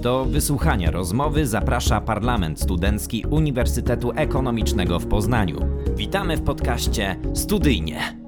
Do 0.00 0.24
wysłuchania 0.24 0.90
rozmowy 0.90 1.46
zaprasza 1.46 2.00
Parlament 2.00 2.60
Studencki 2.60 3.24
Uniwersytetu 3.30 4.12
Ekonomicznego 4.16 4.98
w 4.98 5.06
Poznaniu. 5.06 5.60
Witamy 5.96 6.36
w 6.36 6.42
podcaście 6.42 7.16
Studyjnie. 7.34 8.20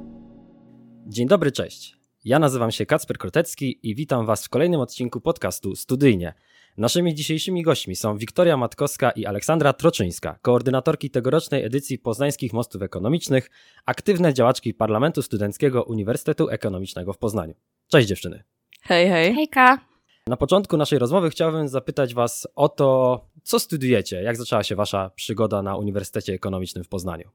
Dzień 1.06 1.28
dobry, 1.28 1.52
cześć. 1.52 1.96
Ja 2.24 2.38
nazywam 2.38 2.70
się 2.70 2.86
Kacper 2.86 3.18
Krotecki 3.18 3.78
i 3.82 3.94
witam 3.94 4.26
Was 4.26 4.44
w 4.44 4.48
kolejnym 4.48 4.80
odcinku 4.80 5.20
podcastu 5.20 5.76
Studyjnie. 5.76 6.34
Naszymi 6.76 7.14
dzisiejszymi 7.14 7.62
gośćmi 7.62 7.96
są 7.96 8.16
Wiktoria 8.16 8.56
Matkowska 8.56 9.10
i 9.10 9.26
Aleksandra 9.26 9.72
Troczyńska, 9.72 10.38
koordynatorki 10.42 11.10
tegorocznej 11.10 11.64
edycji 11.64 11.98
Poznańskich 11.98 12.52
Mostów 12.52 12.82
Ekonomicznych, 12.82 13.50
aktywne 13.86 14.34
działaczki 14.34 14.74
Parlamentu 14.74 15.22
Studenckiego 15.22 15.82
Uniwersytetu 15.82 16.48
Ekonomicznego 16.48 17.12
w 17.12 17.18
Poznaniu. 17.18 17.54
Cześć 17.88 18.08
dziewczyny. 18.08 18.42
Hej, 18.82 19.08
hej. 19.08 19.34
Hejka. 19.34 19.91
Na 20.26 20.36
początku 20.36 20.76
naszej 20.76 20.98
rozmowy 20.98 21.30
chciałbym 21.30 21.68
zapytać 21.68 22.14
Was 22.14 22.48
o 22.54 22.68
to, 22.68 23.20
co 23.42 23.58
studujecie, 23.58 24.22
jak 24.22 24.36
zaczęła 24.36 24.62
się 24.62 24.76
Wasza 24.76 25.10
przygoda 25.14 25.62
na 25.62 25.76
Uniwersytecie 25.76 26.32
Ekonomicznym 26.32 26.84
w 26.84 26.88
Poznaniu. 26.88 27.30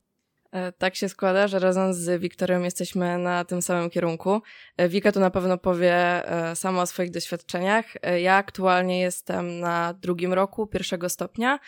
E, 0.51 0.71
tak 0.71 0.95
się 0.95 1.09
składa, 1.09 1.47
że 1.47 1.59
razem 1.59 1.93
z 1.93 2.21
Wiktorią 2.21 2.61
jesteśmy 2.61 3.17
na 3.17 3.45
tym 3.45 3.61
samym 3.61 3.89
kierunku. 3.89 4.41
E, 4.77 4.89
Wika 4.89 5.11
tu 5.11 5.19
na 5.19 5.29
pewno 5.29 5.57
powie 5.57 5.93
e, 5.93 6.55
sama 6.55 6.81
o 6.81 6.85
swoich 6.85 7.11
doświadczeniach. 7.11 7.85
Ja 8.19 8.35
aktualnie 8.35 8.99
jestem 8.99 9.59
na 9.59 9.93
drugim 9.93 10.33
roku 10.33 10.67
pierwszego 10.67 11.09
stopnia 11.09 11.59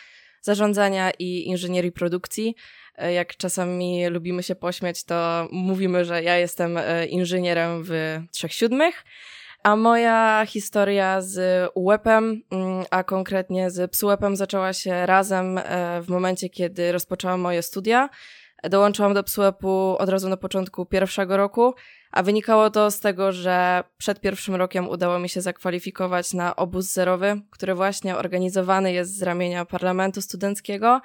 zarządzania 0.42 1.10
i 1.18 1.46
inżynierii 1.46 1.92
produkcji. 1.92 2.54
Jak 3.14 3.36
czasami 3.36 4.08
lubimy 4.08 4.42
się 4.42 4.54
pośmiać, 4.54 5.04
to 5.04 5.48
mówimy, 5.52 6.04
że 6.04 6.22
ja 6.22 6.38
jestem 6.38 6.78
inżynierem 7.08 7.82
w 7.84 8.20
trzech 8.30 8.52
siódmych. 8.52 9.04
A 9.62 9.76
moja 9.76 10.46
historia 10.46 11.20
z 11.20 11.68
UEP-em, 11.74 12.42
mm, 12.50 12.84
a 12.90 13.04
konkretnie 13.04 13.70
z 13.70 13.90
PSUEP-em 13.90 14.36
zaczęła 14.36 14.72
się 14.72 15.06
razem 15.06 15.60
w 16.02 16.08
momencie, 16.08 16.48
kiedy 16.48 16.92
rozpoczęłam 16.92 17.40
moje 17.40 17.62
studia. 17.62 18.08
Dołączyłam 18.62 19.14
do 19.14 19.22
PSUEP-u 19.22 19.96
od 19.98 20.08
razu 20.08 20.28
na 20.28 20.36
początku 20.36 20.86
pierwszego 20.86 21.36
roku, 21.36 21.74
a 22.10 22.22
wynikało 22.22 22.70
to 22.70 22.90
z 22.90 23.00
tego, 23.00 23.32
że 23.32 23.84
przed 23.98 24.20
pierwszym 24.20 24.54
rokiem 24.54 24.88
udało 24.88 25.18
mi 25.18 25.28
się 25.28 25.40
zakwalifikować 25.40 26.34
na 26.34 26.56
obóz 26.56 26.92
zerowy, 26.92 27.40
który 27.50 27.74
właśnie 27.74 28.16
organizowany 28.16 28.92
jest 28.92 29.18
z 29.18 29.22
ramienia 29.22 29.64
Parlamentu 29.64 30.22
Studenckiego. 30.22 31.00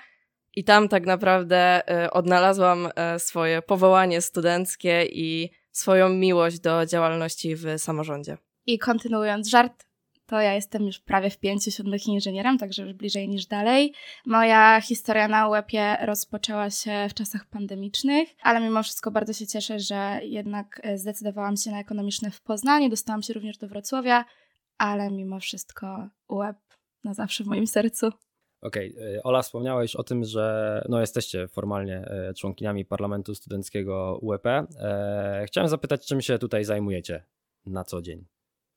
I 0.56 0.64
tam 0.64 0.90
tak 0.90 1.06
naprawdę 1.06 1.82
y, 2.06 2.12
odnalazłam 2.12 2.86
y, 2.86 3.20
swoje 3.20 3.62
powołanie 3.62 4.22
studenckie 4.22 5.06
i 5.06 5.52
swoją 5.78 6.10
miłość 6.10 6.60
do 6.60 6.86
działalności 6.86 7.56
w 7.56 7.66
samorządzie. 7.78 8.38
I 8.66 8.80
kontynuując 8.80 9.48
żart, 9.48 9.86
to 10.26 10.42
ja 10.42 10.54
jestem 10.54 10.84
już 10.84 11.00
prawie 11.00 11.30
w 11.30 11.38
pięciu 11.38 11.72
siódmych 11.72 12.08
inżynierem, 12.08 12.58
także 12.58 12.84
już 12.84 12.94
bliżej 12.94 13.30
niż 13.30 13.46
dalej. 13.46 13.94
Moja 14.26 14.82
historia 14.82 15.28
na 15.28 15.48
UEP-ie 15.48 15.98
rozpoczęła 16.02 16.70
się 16.70 17.08
w 17.10 17.14
czasach 17.14 17.46
pandemicznych, 17.46 18.30
ale 18.42 18.60
mimo 18.60 18.84
wszystko 18.84 19.12
bardzo 19.12 19.34
się 19.34 19.48
cieszę, 19.48 19.80
że 19.80 20.20
jednak 20.24 20.82
e, 20.84 20.98
zdecydowałam 20.98 21.58
się 21.58 21.72
na 21.72 21.80
ekonomiczne 21.80 22.32
w 22.32 22.42
Poznaniu, 22.42 22.90
dostałam 22.90 23.24
się 23.24 23.34
również 23.34 23.58
do 23.58 23.68
Wrocławia, 23.68 24.26
ale 24.78 25.12
mimo 25.12 25.40
wszystko 25.40 26.10
UEP 26.28 26.58
na 27.04 27.14
zawsze 27.14 27.44
w 27.44 27.48
moim 27.48 27.68
sercu. 27.68 28.12
Okej, 28.66 28.94
okay. 28.96 29.24
Ola, 29.24 29.42
wspomniałeś 29.42 29.96
o 29.96 30.04
tym, 30.04 30.24
że 30.24 30.86
no, 30.90 31.02
jesteście 31.02 31.48
formalnie 31.48 31.98
e, 31.98 32.34
członkiniami 32.34 32.86
Parlamentu 32.86 33.36
Studenckiego 33.36 34.20
UEP. 34.22 34.46
E, 34.46 35.44
chciałem 35.48 35.70
zapytać, 35.70 36.08
czym 36.08 36.22
się 36.22 36.40
tutaj 36.40 36.66
zajmujecie 36.66 37.24
na 37.66 37.84
co 37.84 38.02
dzień? 38.02 38.26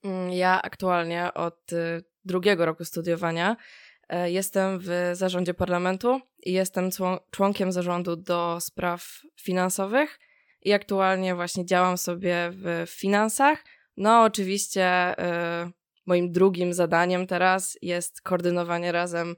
Mm, 0.05 0.33
ja 0.33 0.62
aktualnie 0.62 1.34
od 1.34 1.72
y, 1.72 2.05
drugiego 2.25 2.66
roku 2.66 2.84
studiowania 2.84 3.56
e, 4.09 4.31
jestem 4.31 4.78
w 4.81 5.11
zarządzie 5.12 5.55
parlamentu 5.55 6.20
i 6.42 6.53
jestem 6.53 6.91
członkiem 7.31 7.72
zarządu 7.72 8.16
do 8.16 8.61
spraw 8.61 9.20
finansowych 9.41 10.19
i 10.62 10.72
aktualnie 10.72 11.34
właśnie 11.34 11.66
działam 11.66 11.98
sobie 11.98 12.50
w 12.53 12.84
finansach. 12.88 13.65
No, 13.97 14.22
oczywiście 14.22 15.15
y, 15.66 15.72
moim 16.06 16.32
drugim 16.32 16.72
zadaniem 16.72 17.27
teraz 17.27 17.78
jest 17.82 18.21
koordynowanie 18.22 18.93
razem 18.93 19.37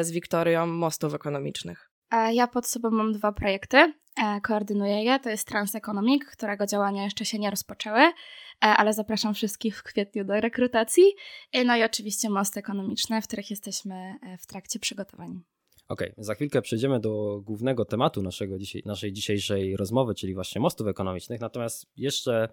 z 0.00 0.10
Wiktorią 0.10 0.66
mostów 0.66 1.14
ekonomicznych. 1.14 1.90
Ja 2.32 2.46
pod 2.46 2.66
sobą 2.66 2.90
mam 2.90 3.12
dwa 3.12 3.32
projekty. 3.32 3.92
E, 4.22 4.40
koordynuję 4.40 5.04
je. 5.04 5.20
To 5.20 5.30
jest 5.30 5.48
Transeconomic, 5.48 6.24
którego 6.24 6.66
działania 6.66 7.04
jeszcze 7.04 7.24
się 7.24 7.38
nie 7.38 7.50
rozpoczęły, 7.50 8.00
e, 8.00 8.12
ale 8.60 8.92
zapraszam 8.92 9.34
wszystkich 9.34 9.78
w 9.78 9.82
kwietniu 9.82 10.24
do 10.24 10.40
rekrutacji. 10.40 11.04
E, 11.52 11.64
no 11.64 11.76
i 11.76 11.82
oczywiście 11.82 12.30
mosty 12.30 12.60
ekonomiczne, 12.60 13.22
w 13.22 13.26
których 13.26 13.50
jesteśmy 13.50 14.14
w 14.40 14.46
trakcie 14.46 14.78
przygotowań. 14.78 15.42
Okej, 15.88 16.12
okay, 16.12 16.24
za 16.24 16.34
chwilkę 16.34 16.62
przejdziemy 16.62 17.00
do 17.00 17.40
głównego 17.44 17.84
tematu 17.84 18.22
naszego 18.22 18.58
dzisiaj, 18.58 18.82
naszej 18.86 19.12
dzisiejszej 19.12 19.76
rozmowy, 19.76 20.14
czyli 20.14 20.34
właśnie 20.34 20.60
mostów 20.60 20.86
ekonomicznych. 20.86 21.40
Natomiast 21.40 21.86
jeszcze 21.96 22.48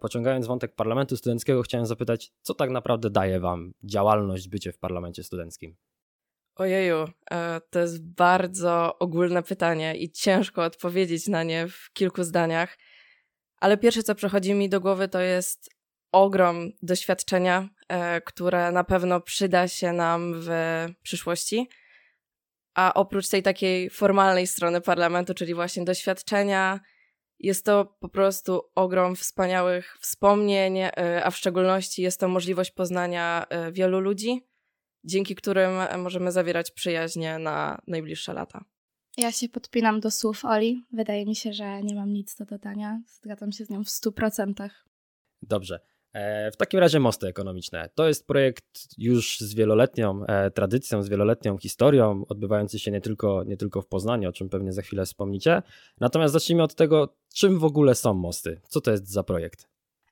pociągając 0.00 0.46
wątek 0.46 0.74
parlamentu 0.74 1.16
studenckiego, 1.16 1.62
chciałem 1.62 1.86
zapytać, 1.86 2.32
co 2.42 2.54
tak 2.54 2.70
naprawdę 2.70 3.10
daje 3.10 3.40
Wam 3.40 3.72
działalność, 3.84 4.48
bycie 4.48 4.72
w 4.72 4.78
parlamencie 4.78 5.24
studenckim? 5.24 5.76
Ojeju, 6.60 7.08
e, 7.30 7.60
to 7.70 7.78
jest 7.78 8.06
bardzo 8.14 8.98
ogólne 8.98 9.42
pytanie 9.42 9.96
i 9.96 10.10
ciężko 10.10 10.64
odpowiedzieć 10.64 11.28
na 11.28 11.42
nie 11.42 11.68
w 11.68 11.92
kilku 11.92 12.24
zdaniach, 12.24 12.78
ale 13.56 13.76
pierwsze, 13.78 14.02
co 14.02 14.14
przychodzi 14.14 14.54
mi 14.54 14.68
do 14.68 14.80
głowy, 14.80 15.08
to 15.08 15.20
jest 15.20 15.70
ogrom 16.12 16.72
doświadczenia, 16.82 17.68
e, 17.88 18.20
które 18.20 18.72
na 18.72 18.84
pewno 18.84 19.20
przyda 19.20 19.68
się 19.68 19.92
nam 19.92 20.32
w 20.36 20.50
przyszłości. 21.02 21.68
A 22.74 22.94
oprócz 22.94 23.28
tej 23.28 23.42
takiej 23.42 23.90
formalnej 23.90 24.46
strony 24.46 24.80
parlamentu, 24.80 25.34
czyli 25.34 25.54
właśnie 25.54 25.84
doświadczenia, 25.84 26.80
jest 27.38 27.64
to 27.64 27.96
po 28.00 28.08
prostu 28.08 28.62
ogrom 28.74 29.16
wspaniałych 29.16 29.96
wspomnień, 30.00 30.78
e, 30.78 30.90
a 31.24 31.30
w 31.30 31.36
szczególności 31.36 32.02
jest 32.02 32.20
to 32.20 32.28
możliwość 32.28 32.70
poznania 32.70 33.46
wielu 33.72 34.00
ludzi 34.00 34.49
dzięki 35.04 35.34
którym 35.34 35.70
możemy 35.98 36.32
zawierać 36.32 36.70
przyjaźnie 36.70 37.38
na 37.38 37.82
najbliższe 37.86 38.32
lata. 38.32 38.64
Ja 39.16 39.32
się 39.32 39.48
podpinam 39.48 40.00
do 40.00 40.10
słów 40.10 40.44
Oli. 40.44 40.84
Wydaje 40.92 41.26
mi 41.26 41.36
się, 41.36 41.52
że 41.52 41.82
nie 41.82 41.94
mam 41.94 42.12
nic 42.12 42.36
do 42.36 42.44
dodania. 42.44 43.02
Zgadzam 43.06 43.52
się 43.52 43.64
z 43.64 43.70
nią 43.70 43.84
w 43.84 43.88
100%. 43.88 44.68
Dobrze. 45.42 45.80
E, 46.12 46.50
w 46.50 46.56
takim 46.56 46.80
razie 46.80 47.00
mosty 47.00 47.26
ekonomiczne. 47.26 47.90
To 47.94 48.08
jest 48.08 48.26
projekt 48.26 48.64
już 48.98 49.40
z 49.40 49.54
wieloletnią 49.54 50.26
e, 50.26 50.50
tradycją, 50.50 51.02
z 51.02 51.08
wieloletnią 51.08 51.58
historią, 51.58 52.24
odbywający 52.28 52.78
się 52.78 52.90
nie 52.90 53.00
tylko, 53.00 53.44
nie 53.44 53.56
tylko 53.56 53.82
w 53.82 53.86
Poznaniu, 53.86 54.28
o 54.28 54.32
czym 54.32 54.48
pewnie 54.48 54.72
za 54.72 54.82
chwilę 54.82 55.06
wspomnicie. 55.06 55.62
Natomiast 56.00 56.32
zacznijmy 56.32 56.62
od 56.62 56.74
tego, 56.74 57.16
czym 57.34 57.58
w 57.58 57.64
ogóle 57.64 57.94
są 57.94 58.14
mosty. 58.14 58.60
Co 58.68 58.80
to 58.80 58.90
jest 58.90 59.08
za 59.08 59.22
projekt? 59.22 59.69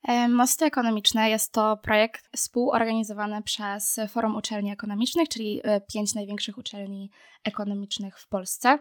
E, 0.08 0.28
mosty 0.28 0.64
Ekonomiczne 0.64 1.30
jest 1.30 1.52
to 1.52 1.76
projekt 1.76 2.28
współorganizowany 2.36 3.42
przez 3.42 4.00
Forum 4.08 4.36
Uczelni 4.36 4.72
Ekonomicznych, 4.72 5.28
czyli 5.28 5.60
e, 5.64 5.80
pięć 5.80 6.14
największych 6.14 6.58
uczelni 6.58 7.10
ekonomicznych 7.44 8.18
w 8.18 8.28
Polsce. 8.28 8.78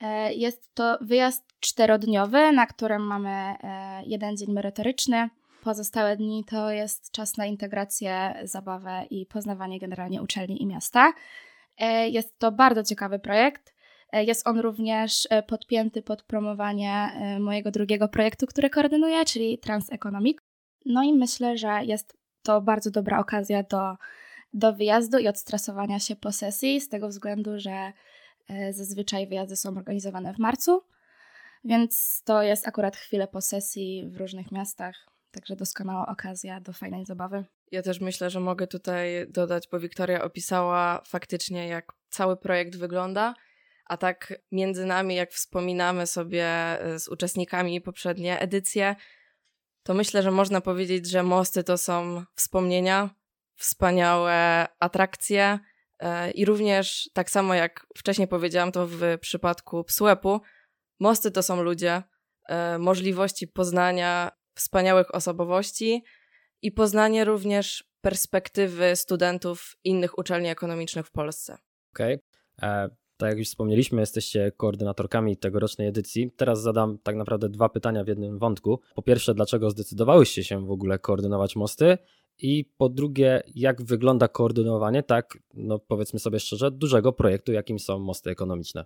E, 0.00 0.34
jest 0.34 0.74
to 0.74 0.98
wyjazd 1.00 1.44
czterodniowy, 1.60 2.52
na 2.52 2.66
którym 2.66 3.02
mamy 3.02 3.54
jeden 4.06 4.36
dzień 4.36 4.52
merytoryczny. 4.52 5.30
Pozostałe 5.62 6.16
dni 6.16 6.44
to 6.44 6.70
jest 6.70 7.12
czas 7.12 7.36
na 7.36 7.46
integrację, 7.46 8.34
zabawę 8.42 9.06
i 9.10 9.26
poznawanie 9.26 9.78
generalnie 9.80 10.22
uczelni 10.22 10.62
i 10.62 10.66
miasta. 10.66 11.12
Jest 12.06 12.38
to 12.38 12.52
bardzo 12.52 12.82
ciekawy 12.82 13.18
projekt. 13.18 13.74
E, 14.12 14.24
jest 14.24 14.46
on 14.46 14.58
również 14.58 15.28
e, 15.30 15.42
podpięty 15.42 16.02
pod 16.02 16.22
promowanie 16.22 16.92
e, 16.92 17.38
mojego 17.40 17.70
drugiego 17.70 18.08
projektu, 18.08 18.46
który 18.46 18.70
koordynuję, 18.70 19.24
czyli 19.24 19.58
Transeconomic. 19.58 20.38
No 20.84 21.02
i 21.02 21.12
myślę, 21.12 21.58
że 21.58 21.84
jest 21.84 22.16
to 22.42 22.60
bardzo 22.60 22.90
dobra 22.90 23.18
okazja 23.18 23.62
do, 23.62 23.96
do 24.52 24.72
wyjazdu 24.72 25.18
i 25.18 25.28
odstresowania 25.28 25.98
się 25.98 26.16
po 26.16 26.32
sesji, 26.32 26.80
z 26.80 26.88
tego 26.88 27.08
względu, 27.08 27.58
że 27.58 27.92
zazwyczaj 28.70 29.26
wyjazdy 29.26 29.56
są 29.56 29.76
organizowane 29.76 30.34
w 30.34 30.38
marcu, 30.38 30.82
więc 31.64 32.22
to 32.24 32.42
jest 32.42 32.68
akurat 32.68 32.96
chwilę 32.96 33.28
po 33.28 33.40
sesji 33.40 34.08
w 34.08 34.16
różnych 34.16 34.52
miastach. 34.52 35.06
Także 35.30 35.56
doskonała 35.56 36.06
okazja 36.06 36.60
do 36.60 36.72
fajnej 36.72 37.04
zabawy. 37.04 37.44
Ja 37.72 37.82
też 37.82 38.00
myślę, 38.00 38.30
że 38.30 38.40
mogę 38.40 38.66
tutaj 38.66 39.26
dodać, 39.28 39.68
bo 39.72 39.80
Wiktoria 39.80 40.24
opisała 40.24 41.02
faktycznie, 41.06 41.68
jak 41.68 41.92
cały 42.10 42.36
projekt 42.36 42.76
wygląda. 42.76 43.34
A 43.88 43.96
tak 43.96 44.34
między 44.52 44.86
nami, 44.86 45.14
jak 45.14 45.30
wspominamy 45.30 46.06
sobie 46.06 46.46
e, 46.46 46.98
z 46.98 47.08
uczestnikami 47.08 47.80
poprzednie 47.80 48.40
edycje, 48.40 48.96
to 49.82 49.94
myślę, 49.94 50.22
że 50.22 50.30
można 50.30 50.60
powiedzieć, 50.60 51.10
że 51.10 51.22
mosty 51.22 51.64
to 51.64 51.78
są 51.78 52.24
wspomnienia, 52.34 53.10
wspaniałe 53.56 54.66
atrakcje 54.78 55.58
e, 55.98 56.30
i 56.30 56.44
również 56.44 57.10
tak 57.12 57.30
samo 57.30 57.54
jak 57.54 57.86
wcześniej 57.96 58.28
powiedziałam 58.28 58.72
to 58.72 58.86
w 58.86 59.00
przypadku 59.20 59.84
Psłepu, 59.84 60.40
mosty 61.00 61.30
to 61.30 61.42
są 61.42 61.62
ludzie, 61.62 62.02
e, 62.48 62.78
możliwości 62.78 63.48
poznania 63.48 64.30
wspaniałych 64.54 65.14
osobowości 65.14 66.04
i 66.62 66.72
poznanie 66.72 67.24
również 67.24 67.84
perspektywy 68.00 68.96
studentów 68.96 69.76
innych 69.84 70.18
uczelni 70.18 70.48
ekonomicznych 70.48 71.06
w 71.06 71.10
Polsce. 71.10 71.58
Okej. 71.94 72.18
Okay. 72.56 72.97
Tak 73.18 73.28
jak 73.28 73.38
już 73.38 73.48
wspomnieliśmy, 73.48 74.00
jesteście 74.00 74.52
koordynatorkami 74.56 75.36
tegorocznej 75.36 75.88
edycji. 75.88 76.30
Teraz 76.36 76.62
zadam 76.62 76.98
tak 76.98 77.16
naprawdę 77.16 77.48
dwa 77.48 77.68
pytania 77.68 78.04
w 78.04 78.08
jednym 78.08 78.38
wątku. 78.38 78.80
Po 78.94 79.02
pierwsze, 79.02 79.34
dlaczego 79.34 79.70
zdecydowałyście 79.70 80.44
się 80.44 80.66
w 80.66 80.70
ogóle 80.70 80.98
koordynować 80.98 81.56
mosty? 81.56 81.98
I 82.38 82.64
po 82.76 82.88
drugie, 82.88 83.42
jak 83.54 83.82
wygląda 83.82 84.28
koordynowanie 84.28 85.02
tak, 85.02 85.38
no 85.54 85.78
powiedzmy 85.78 86.18
sobie 86.18 86.40
szczerze, 86.40 86.70
dużego 86.70 87.12
projektu, 87.12 87.52
jakim 87.52 87.78
są 87.78 87.98
mosty 87.98 88.30
ekonomiczne? 88.30 88.84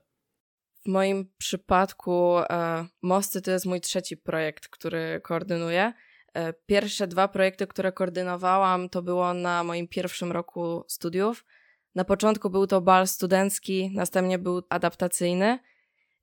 W 0.84 0.88
moim 0.88 1.30
przypadku 1.38 2.38
e, 2.38 2.86
Mosty 3.02 3.42
to 3.42 3.50
jest 3.50 3.66
mój 3.66 3.80
trzeci 3.80 4.16
projekt, 4.16 4.68
który 4.68 5.20
koordynuję. 5.22 5.92
E, 6.34 6.52
pierwsze 6.52 7.06
dwa 7.06 7.28
projekty, 7.28 7.66
które 7.66 7.92
koordynowałam, 7.92 8.88
to 8.88 9.02
było 9.02 9.34
na 9.34 9.64
moim 9.64 9.88
pierwszym 9.88 10.32
roku 10.32 10.84
studiów. 10.88 11.44
Na 11.94 12.04
początku 12.04 12.50
był 12.50 12.66
to 12.66 12.80
bal 12.80 13.06
studencki, 13.06 13.90
następnie 13.94 14.38
był 14.38 14.62
adaptacyjny. 14.68 15.58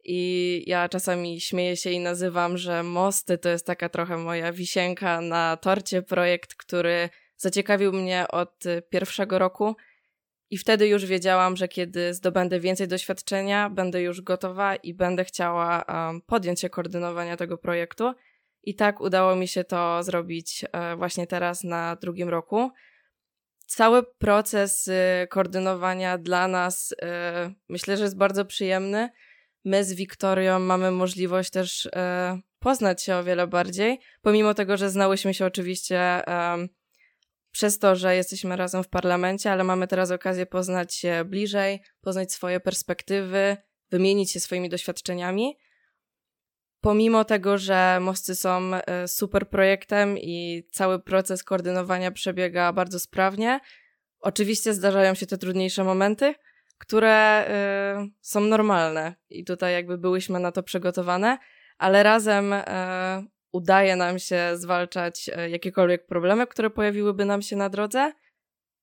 I 0.04 0.64
ja 0.68 0.90
czasami 0.90 1.42
śmieję 1.42 1.78
się 1.78 1.90
i 1.90 2.00
nazywam, 2.00 2.58
że 2.58 2.84
Mosty 2.84 3.38
to 3.38 3.50
jest 3.50 3.66
taka 3.66 3.90
trochę 3.90 4.18
moja 4.18 4.52
wisienka 4.52 5.22
na 5.22 5.58
torcie 5.58 6.02
projekt, 6.02 6.56
który 6.56 7.10
zaciekawił 7.38 7.94
mnie 7.94 8.28
od 8.28 8.64
pierwszego 8.90 9.40
roku. 9.40 9.76
I 10.50 10.58
wtedy 10.58 10.88
już 10.88 11.06
wiedziałam, 11.06 11.56
że 11.56 11.68
kiedy 11.68 12.14
zdobędę 12.14 12.60
więcej 12.60 12.88
doświadczenia, 12.88 13.70
będę 13.70 14.02
już 14.02 14.22
gotowa 14.22 14.76
i 14.76 14.94
będę 14.94 15.26
chciała 15.26 15.84
um, 15.88 16.22
podjąć 16.22 16.60
się 16.60 16.70
koordynowania 16.70 17.38
tego 17.38 17.58
projektu. 17.58 18.14
I 18.64 18.76
tak 18.76 19.02
udało 19.02 19.36
mi 19.36 19.48
się 19.48 19.64
to 19.64 20.04
zrobić 20.04 20.66
e, 20.72 20.96
właśnie 20.96 21.28
teraz 21.28 21.64
na 21.64 21.96
drugim 21.96 22.30
roku. 22.30 22.72
Cały 23.70 24.04
proces 24.04 24.88
y, 24.88 25.28
koordynowania 25.28 26.18
dla 26.18 26.48
nas 26.48 26.92
y, 26.92 26.96
myślę, 27.70 27.98
że 27.98 28.04
jest 28.04 28.18
bardzo 28.18 28.46
przyjemny. 28.46 29.10
My 29.66 29.84
z 29.84 29.94
Wiktorią 29.94 30.60
mamy 30.60 30.92
możliwość 30.92 31.50
też 31.50 31.86
y, 31.86 31.90
poznać 32.60 33.04
się 33.04 33.16
o 33.16 33.24
wiele 33.24 33.48
bardziej, 33.48 34.00
pomimo 34.22 34.54
tego, 34.54 34.78
że 34.78 34.90
znałyśmy 34.90 35.34
się 35.34 35.46
oczywiście 35.46 36.22
przez 37.52 37.80
to, 37.80 37.96
że 37.96 38.16
jesteśmy 38.16 38.56
razem 38.56 38.84
w 38.84 38.90
parlamencie, 38.90 39.52
ale 39.52 39.64
mamy 39.64 39.88
teraz 39.88 40.12
okazję 40.12 40.46
poznać 40.46 40.96
się 40.96 41.24
bliżej, 41.26 41.82
poznać 42.02 42.32
swoje 42.34 42.60
perspektywy, 42.60 43.58
wymienić 43.90 44.32
się 44.32 44.40
swoimi 44.40 44.70
doświadczeniami. 44.70 45.58
Pomimo 46.82 47.26
tego, 47.26 47.58
że 47.58 47.98
mosty 48.02 48.36
są 48.36 48.72
e, 48.74 49.08
super 49.08 49.50
projektem 49.50 50.18
i 50.18 50.68
cały 50.72 51.00
proces 51.00 51.44
koordynowania 51.44 52.12
przebiega 52.12 52.74
bardzo 52.74 53.00
sprawnie, 53.00 53.60
oczywiście 54.20 54.74
zdarzają 54.74 55.14
się 55.14 55.26
te 55.26 55.38
trudniejsze 55.38 55.84
momenty, 55.84 56.34
które 56.80 57.46
y, 58.06 58.12
są 58.22 58.40
normalne 58.40 59.16
i 59.30 59.46
tutaj 59.46 59.74
jakby 59.74 59.98
byłyśmy 59.98 60.40
na 60.40 60.52
to 60.52 60.64
przygotowane, 60.64 61.38
ale 61.78 62.04
razem 62.04 62.54
y, 62.54 62.64
udaje 63.52 63.96
nam 63.96 64.20
się 64.20 64.52
zwalczać 64.54 65.30
jakiekolwiek 65.50 66.06
problemy, 66.06 66.48
które 66.48 66.70
pojawiłyby 66.70 67.26
nam 67.26 67.42
się 67.42 67.56
na 67.56 67.70
drodze 67.70 68.12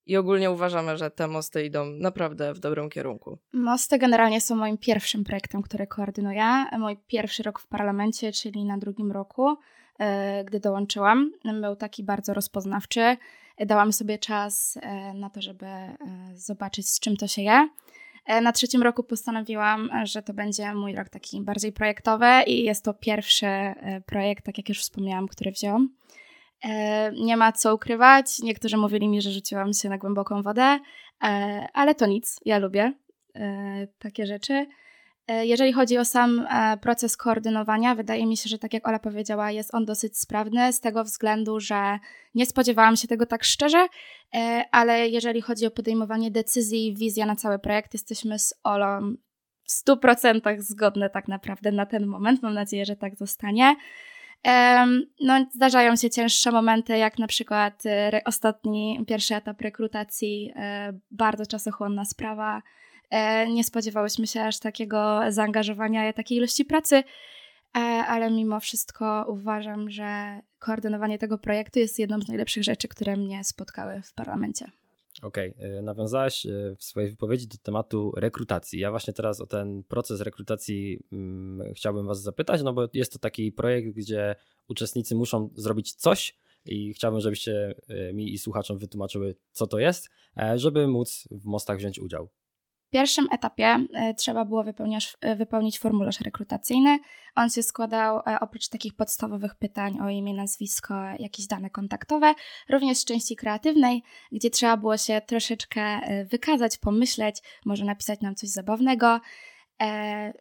i 0.07 0.17
ogólnie 0.17 0.51
uważamy, 0.51 0.97
że 0.97 1.11
te 1.11 1.29
mosty 1.29 1.65
idą 1.65 1.87
naprawdę 1.87 2.55
w 2.55 2.59
dobrym 2.59 2.91
kierunku. 2.91 3.39
Mosty 3.53 3.99
generalnie 3.99 4.41
są 4.41 4.57
moim 4.57 4.79
pierwszym 4.79 5.25
projektem, 5.25 5.63
który 5.63 5.87
koordynuję. 5.87 6.65
Mój 6.79 6.97
pierwszy 7.07 7.43
rok 7.43 7.61
w 7.61 7.67
parlamencie, 7.67 8.33
czyli 8.33 8.65
na 8.65 8.79
drugim 8.79 9.13
roku, 9.13 9.57
e, 9.99 10.45
gdy 10.45 10.61
dołączyłam, 10.61 11.33
był 11.61 11.77
taki 11.77 12.05
bardzo 12.05 12.35
rozpoznawczy. 12.35 13.17
Dałam 13.59 13.93
sobie 13.93 14.19
czas 14.19 14.79
e, 14.83 15.15
na 15.15 15.31
to, 15.31 15.43
żeby 15.43 15.67
e, 15.67 15.97
zobaczyć, 16.35 16.89
z 16.89 17.01
czym 17.01 17.17
to 17.17 17.27
się 17.27 17.43
je. 17.43 17.69
Na 18.43 18.53
trzecim 18.53 18.83
roku 18.83 19.03
postanowiłam, 19.03 19.91
że 20.05 20.23
to 20.23 20.35
będzie 20.35 20.75
mój 20.75 20.95
rok 20.95 21.09
taki 21.09 21.41
bardziej 21.41 21.73
projektowy 21.73 22.27
i 22.47 22.65
jest 22.65 22.85
to 22.85 22.95
pierwszy 22.95 23.47
projekt, 24.07 24.45
tak 24.45 24.59
jak 24.59 24.69
już 24.69 24.81
wspomniałam, 24.81 25.29
który 25.29 25.53
wziąłam. 25.53 25.89
E, 26.65 27.13
nie 27.13 27.37
ma 27.37 27.53
co 27.53 27.75
ukrywać. 27.75 28.39
Niektórzy 28.39 28.77
mówili 28.77 29.09
mi, 29.09 29.23
że 29.23 29.31
rzuciłam 29.31 29.73
się 29.73 29.89
na 29.89 29.99
głęboką 29.99 30.43
wodę, 30.43 30.79
e, 31.23 31.67
ale 31.73 31.95
to 31.95 32.07
nic. 32.07 32.41
Ja 32.45 32.59
lubię 32.59 32.93
e, 33.35 33.87
takie 33.99 34.27
rzeczy. 34.27 34.67
Jeżeli 35.43 35.73
chodzi 35.73 35.99
o 35.99 36.05
sam 36.05 36.47
proces 36.81 37.17
koordynowania, 37.17 37.95
wydaje 37.95 38.27
mi 38.27 38.37
się, 38.37 38.49
że 38.49 38.59
tak 38.59 38.73
jak 38.73 38.89
Ola 38.89 38.99
powiedziała, 38.99 39.51
jest 39.51 39.75
on 39.75 39.85
dosyć 39.85 40.19
sprawny 40.19 40.73
z 40.73 40.81
tego 40.81 41.05
względu, 41.05 41.61
że 41.61 41.99
nie 42.35 42.47
spodziewałam 42.47 42.97
się 42.97 43.09
tego 43.09 43.27
tak 43.27 43.45
szczerze, 43.45 43.87
ale 44.71 45.09
jeżeli 45.09 45.41
chodzi 45.41 45.67
o 45.67 45.71
podejmowanie 45.71 46.31
decyzji 46.31 46.87
i 46.87 46.95
wizja 46.95 47.27
na 47.27 47.37
cały 47.37 47.59
projekt, 47.59 47.93
jesteśmy 47.93 48.39
z 48.39 48.55
Olą 48.65 49.15
w 49.65 49.89
100% 49.89 50.61
zgodne 50.61 51.11
tak 51.11 51.29
naprawdę 51.29 51.73
na 51.73 51.87
ten 51.87 52.07
moment. 52.07 52.43
Mam 52.43 52.55
nadzieję, 52.55 52.85
że 52.85 52.97
tak 52.97 53.17
zostanie. 53.17 53.77
No, 55.21 55.47
zdarzają 55.55 55.97
się 55.97 56.11
cięższe 56.11 56.53
momenty, 56.53 56.99
jak 56.99 57.19
na 57.19 57.27
przykład 57.27 57.87
e, 57.87 58.21
ostatni, 58.25 59.05
pierwszy 59.07 59.35
etap 59.35 59.61
rekrutacji, 59.61 60.53
e, 60.57 60.93
bardzo 61.11 61.47
czasochłonna 61.47 62.05
sprawa. 62.05 62.63
E, 63.11 63.47
nie 63.51 63.65
spodziewałyśmy 63.65 64.27
się 64.27 64.43
aż 64.43 64.59
takiego 64.59 65.21
zaangażowania 65.29 66.11
i 66.11 66.15
takiej 66.15 66.39
ilości 66.39 66.65
pracy, 66.65 67.05
ale 68.09 68.31
mimo 68.31 68.61
wszystko 68.61 69.25
uważam, 69.29 69.91
że 69.91 70.41
koordynowanie 70.59 71.19
tego 71.19 71.39
projektu 71.39 71.79
jest 71.79 71.99
jedną 71.99 72.21
z 72.21 72.29
najlepszych 72.29 72.65
rzeczy, 72.65 72.89
które 72.89 73.17
mnie 73.17 73.45
spotkały 73.45 74.03
w 74.03 74.13
parlamencie. 74.13 74.71
Okej, 75.23 75.55
okay. 75.55 75.83
nawiązałaś 75.83 76.47
w 76.79 76.85
swojej 76.85 77.11
wypowiedzi 77.11 77.49
do 77.49 77.57
tematu 77.63 78.13
rekrutacji. 78.17 78.81
Ja 78.81 78.91
właśnie 78.91 79.13
teraz 79.13 79.41
o 79.41 79.47
ten 79.47 79.83
proces 79.83 80.21
rekrutacji 80.21 80.99
hmm, 81.11 81.75
chciałbym 81.75 82.07
Was 82.07 82.23
zapytać, 82.23 82.63
no 82.63 82.73
bo 82.73 82.89
jest 82.93 83.13
to 83.13 83.19
taki 83.19 83.53
projekt, 83.53 83.89
gdzie 83.89 84.37
uczestnicy 84.69 85.15
muszą 85.15 85.51
zrobić 85.55 85.95
coś 85.95 86.35
i 86.67 86.95
chciałbym, 86.95 87.21
żebyście 87.21 87.75
e, 87.89 88.13
mi 88.13 88.33
i 88.33 88.39
słuchaczom 88.39 88.79
wytłumaczyły, 88.79 89.37
co 89.53 89.67
to 89.67 89.79
jest, 89.79 90.09
e, 90.37 90.59
żeby 90.59 90.89
móc 90.89 91.29
w 91.31 91.45
mostach 91.45 91.79
wziąć 91.79 91.99
udział. 91.99 92.29
W 92.87 92.91
pierwszym 92.91 93.27
etapie 93.33 93.79
e, 93.93 94.15
trzeba 94.15 94.45
było 94.45 94.65
wypełniać, 94.65 95.17
wypełnić 95.37 95.79
formularz 95.79 96.21
rekrutacyjny. 96.21 96.99
On 97.35 97.51
się 97.51 97.63
składał 97.63 98.21
oprócz 98.41 98.69
takich 98.69 98.95
podstawowych 98.95 99.55
pytań 99.55 99.99
o 100.01 100.09
imię, 100.09 100.35
nazwisko, 100.35 100.95
jakieś 101.19 101.47
dane 101.47 101.71
kontaktowe, 101.71 102.35
również 102.69 102.99
z 102.99 103.05
części 103.05 103.37
kreatywnej, 103.37 104.03
gdzie 104.33 104.51
trzeba 104.51 104.77
było 104.77 104.97
się 104.97 105.21
troszeczkę 105.27 106.01
wykazać, 106.25 106.79
pomyśleć, 106.79 107.37
może 107.65 107.85
napisać 107.85 108.21
nam 108.21 108.35
coś 108.35 108.51
zabawnego. 108.51 109.21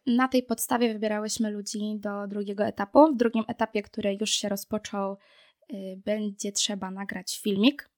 Na 0.08 0.27
tej 0.27 0.43
podstawie 0.43 0.93
wybierałyśmy 0.93 1.51
ludzi 1.51 1.79
do 2.00 2.27
drugiego 2.27 2.65
etapu. 2.65 3.13
W 3.13 3.17
drugim 3.17 3.43
etapie, 3.48 3.81
który 3.81 4.17
już 4.22 4.29
się 4.29 4.50
rozpoczął, 4.50 5.17
będzie 6.05 6.51
trzeba 6.51 6.91
nagrać 6.91 7.39
filmik 7.43 7.89
E, 7.89 7.95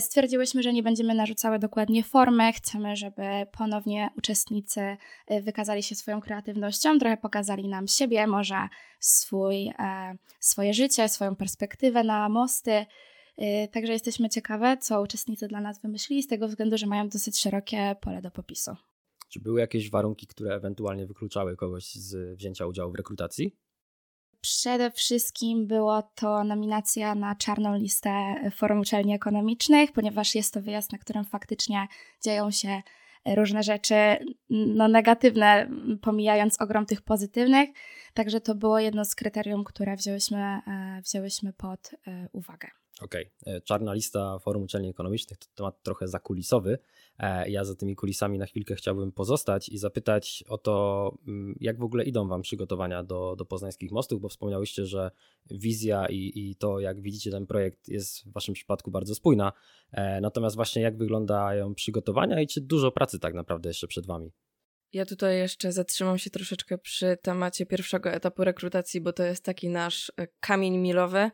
stwierdziłyśmy, 0.00 0.62
że 0.62 0.72
nie 0.72 0.82
będziemy 0.82 1.14
narzucały 1.14 1.58
dokładnie 1.58 2.04
formy. 2.04 2.52
Chcemy, 2.52 2.96
żeby 2.96 3.22
ponownie 3.58 4.10
uczestnicy 4.18 4.80
e, 5.26 5.42
wykazali 5.42 5.82
się 5.82 5.94
swoją 5.94 6.20
kreatywnością, 6.20 6.98
trochę 6.98 7.16
pokazali 7.16 7.68
nam 7.68 7.88
siebie, 7.88 8.26
może 8.26 8.68
swój, 9.00 9.66
e, 9.78 10.16
swoje 10.40 10.74
życie, 10.74 11.08
swoją 11.08 11.36
perspektywę 11.36 12.04
na 12.04 12.28
mosty. 12.28 12.86
Także 13.72 13.92
jesteśmy 13.92 14.28
ciekawe, 14.28 14.76
co 14.80 15.02
uczestnicy 15.02 15.48
dla 15.48 15.60
nas 15.60 15.82
wymyślili, 15.82 16.22
z 16.22 16.26
tego 16.26 16.48
względu, 16.48 16.78
że 16.78 16.86
mają 16.86 17.08
dosyć 17.08 17.40
szerokie 17.40 17.96
pole 18.00 18.22
do 18.22 18.30
popisu. 18.30 18.76
Czy 19.28 19.40
były 19.40 19.60
jakieś 19.60 19.90
warunki, 19.90 20.26
które 20.26 20.54
ewentualnie 20.54 21.06
wykluczały 21.06 21.56
kogoś 21.56 21.94
z 21.94 22.36
wzięcia 22.38 22.66
udziału 22.66 22.92
w 22.92 22.94
rekrutacji? 22.94 23.56
Przede 24.42 24.90
wszystkim 24.90 25.66
było 25.66 26.02
to 26.02 26.44
nominacja 26.44 27.14
na 27.14 27.34
czarną 27.34 27.76
listę 27.76 28.34
Forum 28.56 28.80
Uczelni 28.80 29.14
Ekonomicznych, 29.14 29.92
ponieważ 29.92 30.34
jest 30.34 30.54
to 30.54 30.62
wyjazd, 30.62 30.92
na 30.92 30.98
którym 30.98 31.24
faktycznie 31.24 31.86
dzieją 32.24 32.50
się 32.50 32.82
różne 33.26 33.62
rzeczy 33.62 33.94
no, 34.50 34.88
negatywne, 34.88 35.70
pomijając 36.00 36.60
ogrom 36.60 36.86
tych 36.86 37.02
pozytywnych. 37.02 37.70
Także 38.14 38.40
to 38.40 38.54
było 38.54 38.78
jedno 38.78 39.04
z 39.04 39.14
kryterium, 39.14 39.64
które 39.64 39.96
wzięłyśmy, 39.96 40.38
e, 40.38 41.00
wzięłyśmy 41.04 41.52
pod 41.52 41.90
e, 42.06 42.28
uwagę. 42.32 42.81
Okej, 43.00 43.30
okay. 43.42 43.54
E, 43.54 43.60
czarna 43.60 43.94
lista 43.94 44.38
Forum 44.38 44.62
Uczelni 44.62 44.88
Ekonomicznych 44.88 45.38
to 45.38 45.46
temat 45.54 45.82
trochę 45.82 46.08
zakulisowy. 46.08 46.78
E, 47.18 47.50
ja 47.50 47.64
za 47.64 47.74
tymi 47.74 47.96
kulisami 47.96 48.38
na 48.38 48.46
chwilkę 48.46 48.74
chciałbym 48.74 49.12
pozostać 49.12 49.68
i 49.68 49.78
zapytać 49.78 50.44
o 50.48 50.58
to, 50.58 51.14
mm, 51.26 51.56
jak 51.60 51.78
w 51.78 51.82
ogóle 51.82 52.04
idą 52.04 52.28
Wam 52.28 52.42
przygotowania 52.42 53.02
do, 53.02 53.36
do 53.36 53.44
poznańskich 53.44 53.92
mostów, 53.92 54.20
bo 54.20 54.28
wspomniałyście, 54.28 54.86
że 54.86 55.10
wizja 55.50 56.06
i, 56.06 56.32
i 56.34 56.56
to, 56.56 56.80
jak 56.80 57.00
widzicie 57.00 57.30
ten 57.30 57.46
projekt, 57.46 57.88
jest 57.88 58.24
w 58.24 58.32
Waszym 58.32 58.54
przypadku 58.54 58.90
bardzo 58.90 59.14
spójna. 59.14 59.52
E, 59.92 60.20
natomiast 60.20 60.56
właśnie 60.56 60.82
jak 60.82 60.96
wyglądają 60.96 61.74
przygotowania 61.74 62.40
i 62.40 62.46
czy 62.46 62.60
dużo 62.60 62.92
pracy 62.92 63.18
tak 63.18 63.34
naprawdę 63.34 63.68
jeszcze 63.68 63.86
przed 63.86 64.06
Wami? 64.06 64.32
Ja 64.92 65.06
tutaj 65.06 65.36
jeszcze 65.36 65.72
zatrzymam 65.72 66.18
się 66.18 66.30
troszeczkę 66.30 66.78
przy 66.78 67.18
temacie 67.22 67.66
pierwszego 67.66 68.10
etapu 68.10 68.44
rekrutacji, 68.44 69.00
bo 69.00 69.12
to 69.12 69.22
jest 69.22 69.44
taki 69.44 69.68
nasz 69.68 70.12
kamień 70.40 70.78
milowy, 70.78 71.30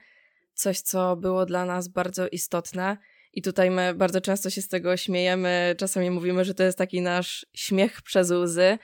coś, 0.58 0.80
co 0.80 1.16
było 1.16 1.46
dla 1.46 1.64
nas 1.64 1.88
bardzo 1.88 2.28
istotne 2.28 2.96
I 3.32 3.42
tutaj 3.42 3.70
my 3.70 3.94
bardzo 3.94 4.20
często 4.20 4.50
się 4.50 4.62
z 4.62 4.68
tego 4.68 4.96
śmiejemy, 4.96 5.74
czasami 5.78 6.10
mówimy, 6.10 6.44
że 6.44 6.54
to 6.54 6.62
jest 6.62 6.78
taki 6.78 7.00
nasz 7.00 7.46
śmiech 7.54 8.02
przez 8.02 8.30
łzy. 8.30 8.78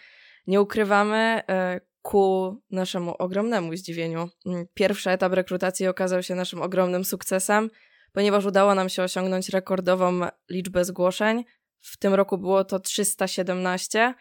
Nie 0.47 0.61
ukrywamy, 0.61 1.43
e, 1.49 1.81
ku 2.03 2.57
naszemu 2.71 3.15
ogromnemu 3.19 3.77
zdziwieniu. 3.77 4.29
Mm, 4.47 4.67
pierwszy 4.75 5.11
etap 5.11 5.33
rekrutacji 5.33 5.87
okazał 5.87 6.23
się 6.23 6.35
naszym 6.35 6.63
ogromnym 6.63 7.05
sukcesem, 7.05 7.71
ponieważ 8.13 8.45
udało 8.45 8.75
nam 8.75 8.89
się 8.89 9.03
osiągnąć 9.03 9.49
rekordową 9.49 10.21
liczbę 10.51 10.85
zgłoszeń. 10.85 11.45
W 11.81 11.97
tym 11.97 12.15
roku 12.15 12.39
było 12.39 12.65
to 12.65 12.81
317. 12.81 14.15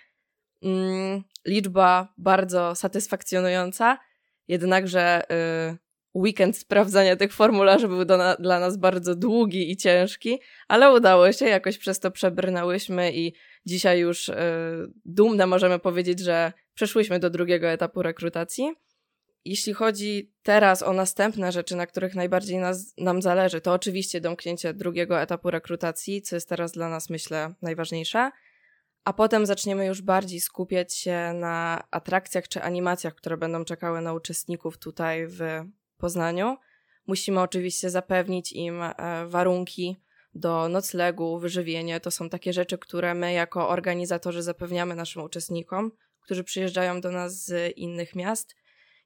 Mm, 0.63 1.24
liczba 1.45 2.13
bardzo 2.17 2.75
satysfakcjonująca, 2.75 3.98
jednakże 4.48 5.24
y, 5.72 5.83
weekend 6.15 6.58
sprawdzania 6.58 7.15
tych 7.15 7.34
formularzy 7.34 7.88
był 7.88 8.05
na, 8.05 8.36
dla 8.36 8.60
nas 8.60 8.77
bardzo 8.77 9.15
długi 9.15 9.72
i 9.72 9.77
ciężki, 9.77 10.39
ale 10.67 10.93
udało 10.93 11.32
się, 11.32 11.46
jakoś 11.46 11.77
przez 11.77 12.00
to 12.00 12.12
przebrnęłyśmy 12.12 13.13
i 13.13 13.34
dzisiaj 13.65 14.00
już 14.00 14.29
y, 14.29 14.36
dumne 15.05 15.48
możemy 15.48 15.79
powiedzieć, 15.79 16.20
że 16.20 16.53
przeszłyśmy 16.74 17.20
do 17.20 17.29
drugiego 17.29 17.67
etapu 17.67 18.01
rekrutacji. 18.01 18.74
Jeśli 19.46 19.74
chodzi 19.74 20.32
teraz 20.43 20.84
o 20.84 20.93
następne 20.93 21.51
rzeczy, 21.51 21.75
na 21.75 21.88
których 21.88 22.15
najbardziej 22.15 22.58
nas, 22.58 22.93
nam 22.98 23.22
zależy, 23.22 23.62
to 23.62 23.74
oczywiście 23.74 24.22
domknięcie 24.22 24.74
drugiego 24.74 25.22
etapu 25.22 25.51
rekrutacji, 25.51 26.22
co 26.22 26.36
jest 26.36 26.50
teraz 26.50 26.72
dla 26.72 26.89
nas, 26.89 27.10
myślę, 27.10 27.53
najważniejsze. 27.62 28.32
A 29.03 29.13
potem 29.13 29.46
zaczniemy 29.46 29.86
już 29.86 30.01
bardziej 30.01 30.39
skupiać 30.39 30.96
się 30.96 31.32
na 31.34 31.84
atrakcjach 31.91 32.48
czy 32.48 32.62
animacjach, 32.62 33.15
które 33.15 33.38
będą 33.38 33.65
czekały 33.65 34.01
na 34.01 34.13
uczestników 34.13 34.77
tutaj 34.77 35.27
w 35.27 35.41
Poznaniu. 36.03 36.57
Musimy 37.07 37.41
oczywiście 37.41 37.89
zapewnić 37.89 38.53
im 38.53 38.81
e, 38.81 38.93
warunki 39.27 39.98
do 40.36 40.69
noclegu, 40.69 41.39
wyżywienie. 41.39 42.00
To 42.00 42.12
są 42.12 42.29
takie 42.29 42.53
rzeczy, 42.53 42.77
które 42.77 43.13
my 43.13 43.33
jako 43.33 43.69
organizatorzy 43.69 44.41
zapewniamy 44.41 44.95
naszym 44.95 45.24
uczestnikom, 45.24 45.91
którzy 46.22 46.43
przyjeżdżają 46.43 47.01
do 47.01 47.12
nas 47.12 47.45
z 47.45 47.77
innych 47.77 48.15
miast. 48.15 48.55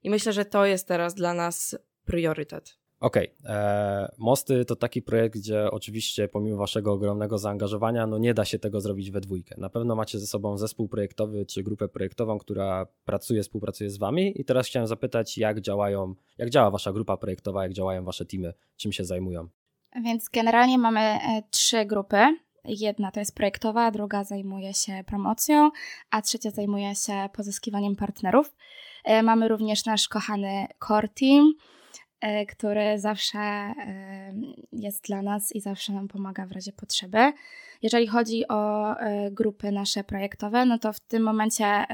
I 0.03 0.09
myślę, 0.09 0.33
że 0.33 0.45
to 0.45 0.65
jest 0.65 0.87
teraz 0.87 1.15
dla 1.15 1.33
nas 1.33 1.77
priorytet. 2.05 2.77
Okej, 2.99 3.35
okay. 3.39 3.55
E, 3.55 4.11
Mosty 4.17 4.65
to 4.65 4.75
taki 4.75 5.01
projekt, 5.01 5.35
gdzie 5.35 5.71
oczywiście 5.71 6.27
pomimo 6.27 6.57
waszego 6.57 6.93
ogromnego 6.93 7.37
zaangażowania, 7.37 8.07
no 8.07 8.17
nie 8.17 8.33
da 8.33 8.45
się 8.45 8.59
tego 8.59 8.81
zrobić 8.81 9.11
we 9.11 9.21
dwójkę. 9.21 9.55
Na 9.57 9.69
pewno 9.69 9.95
macie 9.95 10.19
ze 10.19 10.27
sobą 10.27 10.57
zespół 10.57 10.87
projektowy 10.87 11.45
czy 11.45 11.63
grupę 11.63 11.87
projektową, 11.87 12.37
która 12.37 12.87
pracuje, 13.05 13.43
współpracuje 13.43 13.89
z 13.89 13.97
wami 13.97 14.41
i 14.41 14.45
teraz 14.45 14.67
chciałem 14.67 14.87
zapytać, 14.87 15.37
jak 15.37 15.61
działają, 15.61 16.15
jak 16.37 16.49
działa 16.49 16.71
wasza 16.71 16.93
grupa 16.93 17.17
projektowa, 17.17 17.63
jak 17.63 17.73
działają 17.73 18.03
wasze 18.03 18.25
teamy, 18.25 18.53
czym 18.77 18.91
się 18.91 19.05
zajmują? 19.05 19.47
Więc 20.03 20.29
generalnie 20.29 20.77
mamy 20.77 20.99
e, 20.99 21.43
trzy 21.51 21.85
grupy. 21.85 22.17
Jedna 22.65 23.11
to 23.11 23.19
jest 23.19 23.35
projektowa, 23.35 23.91
druga 23.91 24.23
zajmuje 24.23 24.73
się 24.73 25.03
promocją, 25.07 25.71
a 26.11 26.21
trzecia 26.21 26.51
zajmuje 26.51 26.95
się 26.95 27.29
pozyskiwaniem 27.33 27.95
partnerów. 27.95 28.55
E, 29.03 29.23
mamy 29.23 29.47
również 29.47 29.85
nasz 29.85 30.07
kochany 30.07 30.67
core 30.87 31.07
team, 31.07 31.53
E, 32.21 32.45
który 32.45 32.99
zawsze 32.99 33.39
e, 33.39 34.33
jest 34.71 35.03
dla 35.03 35.21
nas 35.21 35.51
i 35.55 35.61
zawsze 35.61 35.93
nam 35.93 36.07
pomaga 36.07 36.45
w 36.45 36.51
razie 36.51 36.71
potrzeby. 36.71 37.33
Jeżeli 37.81 38.07
chodzi 38.07 38.47
o 38.47 38.91
e, 38.99 39.31
grupy 39.31 39.71
nasze 39.71 40.03
projektowe, 40.03 40.65
no 40.65 40.79
to 40.79 40.93
w 40.93 40.99
tym 40.99 41.23
momencie 41.23 41.85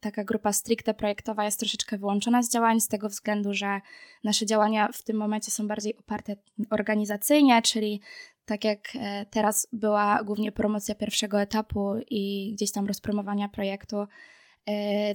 taka 0.00 0.24
grupa 0.24 0.52
stricte 0.52 0.94
projektowa 0.94 1.44
jest 1.44 1.58
troszeczkę 1.58 1.98
wyłączona 1.98 2.42
z 2.42 2.50
działań, 2.52 2.80
z 2.80 2.88
tego 2.88 3.08
względu, 3.08 3.54
że 3.54 3.80
nasze 4.24 4.46
działania 4.46 4.88
w 4.92 5.02
tym 5.02 5.16
momencie 5.16 5.50
są 5.50 5.68
bardziej 5.68 5.96
oparte 5.96 6.36
organizacyjnie, 6.70 7.62
czyli 7.62 8.00
tak 8.44 8.64
jak 8.64 8.80
teraz 9.30 9.68
była 9.72 10.24
głównie 10.24 10.52
promocja 10.52 10.94
pierwszego 10.94 11.40
etapu 11.40 11.94
i 12.10 12.52
gdzieś 12.54 12.72
tam 12.72 12.86
rozpromowania 12.86 13.48
projektu, 13.48 14.06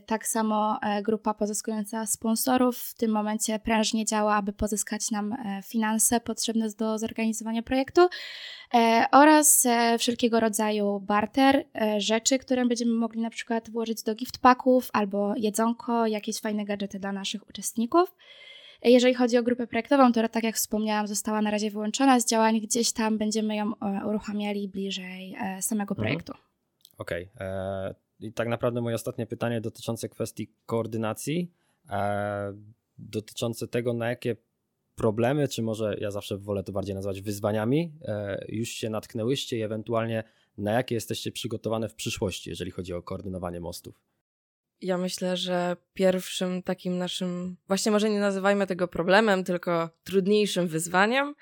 tak 0.06 0.28
samo 0.28 0.80
e, 0.82 1.02
grupa 1.02 1.34
pozyskująca 1.34 2.06
sponsorów 2.06 2.78
w 2.78 2.94
tym 2.94 3.12
momencie 3.12 3.60
prężnie 3.60 4.06
działa, 4.06 4.36
aby 4.36 4.54
pozyskać 4.54 5.12
nam 5.12 5.34
e, 5.34 5.62
finanse 5.68 6.20
potrzebne 6.20 6.70
do 6.70 7.00
zorganizowania 7.00 7.64
projektu 7.64 8.08
oraz 9.12 9.68
wszelkiego 10.00 10.40
rodzaju 10.40 11.00
barter, 11.00 11.66
rzeczy, 11.98 12.40
które 12.40 12.66
będziemy 12.66 12.92
mogli 12.92 13.22
na 13.22 13.30
przykład 13.30 13.70
włożyć 13.70 14.04
do 14.04 14.16
gift 14.16 14.38
packów 14.38 14.90
albo 14.94 15.34
jedzonko, 15.38 16.08
jakieś 16.08 16.40
fajne 16.40 16.66
gadżety 16.66 17.00
dla 17.00 17.12
naszych 17.12 17.50
uczestników. 17.50 18.16
Jeżeli 18.84 19.14
chodzi 19.14 19.38
o 19.38 19.44
grupę 19.44 19.68
projektową, 19.68 20.12
która, 20.12 20.30
tak 20.30 20.44
jak 20.44 20.56
wspomniałam, 20.56 21.08
została 21.08 21.42
na 21.42 21.52
razie 21.52 21.72
wyłączona 21.72 22.20
z 22.20 22.26
działań, 22.26 22.62
gdzieś 22.62 22.92
tam 22.92 23.18
będziemy 23.18 23.56
ją 23.56 23.72
uruchamiali 24.08 24.70
bliżej 24.70 25.36
samego 25.62 25.94
mhm. 25.94 26.06
projektu. 26.06 26.34
Okej. 26.98 27.30
Okay. 27.36 28.07
I 28.20 28.34
tak 28.34 28.48
naprawdę 28.48 28.82
moje 28.82 28.96
ostatnie 28.96 29.28
pytanie 29.28 29.62
dotyczące 29.62 30.10
kwestii 30.10 30.50
koordynacji, 30.66 31.52
e, 31.90 32.54
dotyczące 32.98 33.68
tego, 33.68 33.94
na 33.94 34.10
jakie 34.10 34.36
problemy, 34.96 35.48
czy 35.48 35.62
może 35.62 35.98
ja 36.00 36.12
zawsze 36.12 36.38
wolę 36.38 36.64
to 36.64 36.72
bardziej 36.72 36.96
nazwać 36.96 37.22
wyzwaniami, 37.22 37.92
e, 38.02 38.46
już 38.50 38.70
się 38.70 38.90
natknęłyście 38.90 39.58
i 39.58 39.62
ewentualnie 39.62 40.24
na 40.58 40.72
jakie 40.72 40.96
jesteście 40.96 41.32
przygotowane 41.32 41.90
w 41.90 41.96
przyszłości, 41.96 42.50
jeżeli 42.50 42.72
chodzi 42.72 42.94
o 42.94 43.02
koordynowanie 43.02 43.60
mostów? 43.60 44.02
Ja 44.82 44.98
myślę, 44.98 45.38
że 45.38 45.78
pierwszym 45.94 46.64
takim 46.64 46.98
naszym, 46.98 47.58
właśnie 47.68 47.92
może 47.92 48.10
nie 48.10 48.20
nazywajmy 48.20 48.68
tego 48.68 48.88
problemem, 48.88 49.44
tylko 49.44 49.90
trudniejszym 50.04 50.68
wyzwaniem 50.68 51.36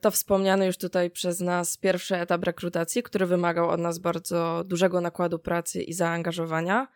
to 0.00 0.10
wspomniany 0.10 0.66
już 0.66 0.78
tutaj 0.78 1.10
przez 1.10 1.40
nas 1.40 1.76
pierwszy 1.76 2.16
etap 2.16 2.44
rekrutacji, 2.44 3.02
który 3.02 3.26
wymagał 3.26 3.68
od 3.68 3.80
nas 3.80 3.98
bardzo 3.98 4.64
dużego 4.64 5.00
nakładu 5.00 5.38
pracy 5.38 5.82
i 5.82 5.92
zaangażowania. 5.92 6.88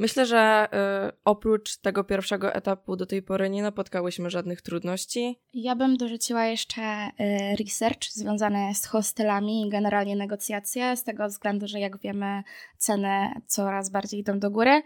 Myślę, 0.00 0.26
że 0.26 0.38
e, 0.38 1.12
oprócz 1.24 1.76
tego 1.76 2.04
pierwszego 2.04 2.54
etapu 2.54 2.96
do 2.96 3.06
tej 3.06 3.22
pory 3.22 3.50
nie 3.50 3.62
napotkałyśmy 3.62 4.30
żadnych 4.30 4.62
trudności. 4.62 5.40
Ja 5.54 5.76
bym 5.76 5.96
dorzuciła 5.96 6.44
jeszcze 6.44 6.82
e, 6.82 7.10
research 7.56 8.04
związany 8.10 8.74
z 8.74 8.86
hostelami 8.86 9.66
i 9.66 9.70
generalnie 9.70 10.16
negocjacje, 10.16 10.96
z 10.96 11.04
tego 11.04 11.28
względu, 11.28 11.66
że 11.68 11.80
jak 11.80 11.98
wiemy, 11.98 12.42
ceny 12.76 13.28
coraz 13.46 13.90
bardziej 13.90 14.20
idą 14.20 14.38
do 14.38 14.50
góry. 14.50 14.82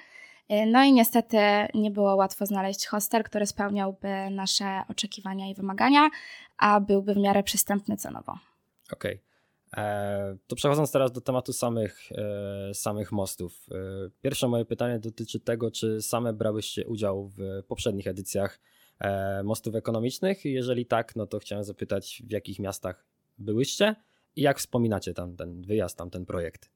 No 0.66 0.84
i 0.84 0.92
niestety 0.92 1.38
nie 1.74 1.90
było 1.90 2.16
łatwo 2.16 2.46
znaleźć 2.46 2.86
hostel, 2.86 3.24
który 3.24 3.46
spełniałby 3.46 4.30
nasze 4.30 4.82
oczekiwania 4.88 5.50
i 5.50 5.54
wymagania, 5.54 6.10
a 6.58 6.80
byłby 6.80 7.14
w 7.14 7.18
miarę 7.18 7.42
przystępny 7.42 7.96
cenowo. 7.96 8.32
Okej. 8.92 9.14
Okay. 9.14 9.34
E, 9.76 10.36
to 10.46 10.56
przechodząc 10.56 10.92
teraz 10.92 11.12
do 11.12 11.20
tematu 11.20 11.52
samych, 11.52 11.98
e, 12.12 12.74
samych 12.74 13.12
mostów. 13.12 13.66
E, 13.70 13.74
pierwsze 14.22 14.48
moje 14.48 14.64
pytanie 14.64 14.98
dotyczy 14.98 15.40
tego, 15.40 15.70
czy 15.70 16.02
same 16.02 16.32
brałyście 16.32 16.86
udział 16.86 17.28
w 17.28 17.62
poprzednich 17.68 18.06
edycjach 18.06 18.60
mostów 19.44 19.74
ekonomicznych. 19.74 20.44
Jeżeli 20.44 20.86
tak, 20.86 21.16
no 21.16 21.26
to 21.26 21.38
chciałem 21.38 21.64
zapytać, 21.64 22.22
w 22.26 22.30
jakich 22.30 22.58
miastach 22.58 23.06
byłyście 23.38 23.94
i 24.36 24.42
jak 24.42 24.58
wspominacie 24.58 25.14
tam 25.14 25.36
ten 25.36 25.62
wyjazd, 25.62 25.98
tam 25.98 26.10
ten 26.10 26.26
projekt? 26.26 26.70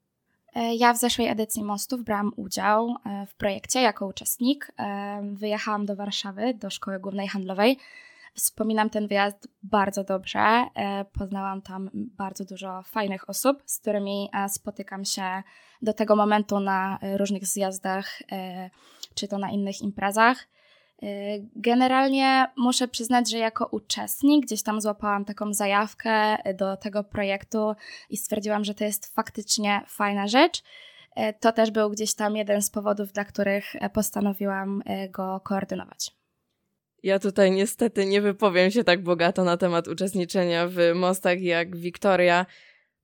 Ja 0.79 0.95
w 0.95 0.99
zeszłej 0.99 1.29
edycji 1.29 1.65
Mostów 1.65 2.05
brałam 2.05 2.33
udział 2.37 2.95
w 3.27 3.35
projekcie 3.35 3.81
jako 3.83 4.07
uczestnik. 4.07 4.73
Wyjechałam 5.33 5.87
do 5.87 5.97
Warszawy, 5.97 6.55
do 6.55 6.71
Szkoły 6.71 7.01
Głównej 7.01 7.29
Handlowej 7.29 7.79
Wspominam 8.39 8.91
ten 8.91 9.09
wyjazd 9.09 9.49
bardzo 9.63 10.05
dobrze. 10.05 10.41
E, 10.41 11.05
poznałam 11.05 11.63
tam 11.63 11.91
bardzo 11.95 12.45
dużo 12.45 12.83
fajnych 12.83 13.31
osób, 13.31 13.63
z 13.67 13.79
którymi 13.81 14.31
e, 14.33 14.49
spotykam 14.49 15.05
się 15.05 15.43
do 15.83 15.93
tego 15.93 16.17
momentu 16.17 16.61
na 16.61 16.99
różnych 17.17 17.47
zjazdach 17.47 18.23
e, 18.33 18.71
czy 19.15 19.29
to 19.29 19.39
na 19.39 19.51
innych 19.51 19.83
imprezach. 19.83 20.49
Generalnie 21.57 22.47
muszę 22.57 22.89
przyznać, 22.89 23.31
że 23.31 23.39
jako 23.39 23.67
uczestnik 23.67 24.47
gdzieś 24.47 24.63
tam 24.63 24.81
złapałam 24.81 25.25
taką 25.25 25.53
zajawkę 25.53 26.39
do 26.55 26.77
tego 26.77 27.05
projektu 27.05 27.75
i 28.11 28.17
stwierdziłam, 28.17 28.65
że 28.65 28.75
to 28.75 28.85
jest 28.85 29.15
faktycznie 29.15 29.83
fajna 29.87 30.27
rzecz. 30.27 30.63
To 31.41 31.53
też 31.53 31.71
był 31.71 31.91
gdzieś 31.91 32.15
tam 32.15 32.37
jeden 32.37 32.63
z 32.63 32.71
powodów, 32.71 33.13
dla 33.13 33.25
których 33.25 33.73
postanowiłam 33.93 34.83
go 35.11 35.41
koordynować. 35.41 36.18
Ja 37.03 37.19
tutaj 37.19 37.51
niestety 37.51 38.07
nie 38.07 38.21
wypowiem 38.21 38.71
się 38.71 38.85
tak 38.85 39.03
bogato 39.03 39.45
na 39.45 39.57
temat 39.57 39.89
uczestniczenia 39.89 40.69
w 40.69 40.77
mostach 40.95 41.41
jak 41.41 41.77
Wiktoria, 41.77 42.47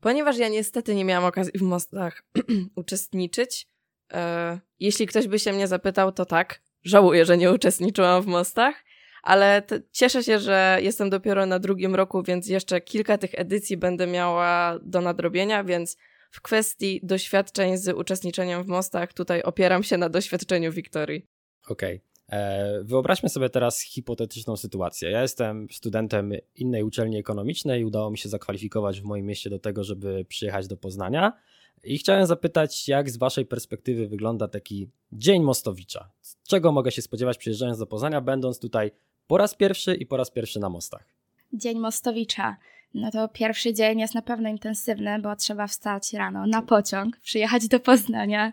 ponieważ 0.01 0.39
ja 0.39 0.49
niestety 0.49 0.95
nie 0.95 1.05
miałam 1.05 1.25
okazji 1.25 1.59
w 1.59 1.63
mostach 1.63 2.23
uczestniczyć. 2.77 3.69
E, 4.13 4.61
jeśli 4.81 5.07
ktoś 5.07 5.29
by 5.29 5.39
się 5.39 5.53
mnie 5.53 5.67
zapytał, 5.67 6.13
to 6.13 6.27
tak. 6.27 6.61
Żałuję, 6.83 7.25
że 7.25 7.37
nie 7.37 7.53
uczestniczyłam 7.53 8.23
w 8.23 8.27
mostach, 8.27 8.85
ale 9.23 9.63
cieszę 9.93 10.25
się, 10.25 10.39
że 10.39 10.79
jestem 10.83 11.11
dopiero 11.11 11.47
na 11.47 11.59
drugim 11.59 11.95
roku, 11.95 12.23
więc 12.23 12.49
jeszcze 12.49 12.81
kilka 12.81 13.19
tych 13.19 13.31
edycji 13.35 13.77
będę 13.77 14.07
miała 14.07 14.79
do 14.83 15.01
nadrobienia, 15.01 15.65
więc 15.65 15.97
w 16.31 16.41
kwestii 16.41 17.01
doświadczeń 17.03 17.77
z 17.77 17.89
uczestniczeniem 17.89 18.65
w 18.65 18.67
mostach 18.67 19.13
tutaj 19.13 19.43
opieram 19.43 19.83
się 19.83 19.97
na 19.97 20.09
doświadczeniu 20.09 20.73
Wiktorii. 20.73 21.27
Okej. 21.69 21.97
Okay. 21.97 22.14
E, 22.29 22.85
wyobraźmy 22.85 23.29
sobie 23.29 23.51
teraz 23.51 23.81
hipotetyczną 23.81 24.57
sytuację. 24.57 25.11
Ja 25.11 25.23
jestem 25.23 25.67
studentem 25.71 26.33
innej 26.57 26.83
uczelni 26.83 27.17
ekonomicznej 27.19 27.85
udało 27.85 28.11
mi 28.11 28.19
się 28.19 28.29
zakwalifikować 28.29 29.01
w 29.01 29.05
moim 29.05 29.27
mieście 29.27 29.51
do 29.51 29.59
tego, 29.59 29.85
żeby 29.85 30.25
przyjechać 30.29 30.67
do 30.67 30.77
Poznania. 30.77 31.33
I 31.85 31.99
chciałem 31.99 32.27
zapytać, 32.27 32.89
jak 32.89 33.11
z 33.11 33.17
Waszej 33.17 33.47
perspektywy 33.47 34.09
wygląda 34.09 34.49
taki 34.49 34.89
dzień 35.13 35.43
Mostowicza? 35.43 36.11
Czego 36.49 36.73
mogę 36.73 36.91
się 36.91 37.03
spodziewać 37.03 37.39
przyjeżdżając 37.39 37.79
do 37.79 37.87
Poznania, 37.87 38.21
będąc 38.21 38.59
tutaj 38.59 38.91
po 39.27 39.39
raz 39.39 39.55
pierwszy 39.55 39.95
i 39.95 40.07
po 40.07 40.17
raz 40.17 40.31
pierwszy 40.31 40.61
na 40.61 40.69
mostach? 40.69 41.05
Dzień 41.53 41.79
Mostowicza. 41.79 42.57
No 42.95 43.11
to 43.11 43.29
pierwszy 43.29 43.73
dzień 43.73 44.01
jest 44.01 44.15
na 44.15 44.23
pewno 44.23 44.49
intensywny, 44.49 45.19
bo 45.19 45.37
trzeba 45.37 45.67
wstać 45.67 46.13
rano 46.13 46.47
na 46.47 46.63
pociąg, 46.63 47.17
przyjechać 47.17 47.69
do 47.69 47.81
Poznania. 47.81 48.53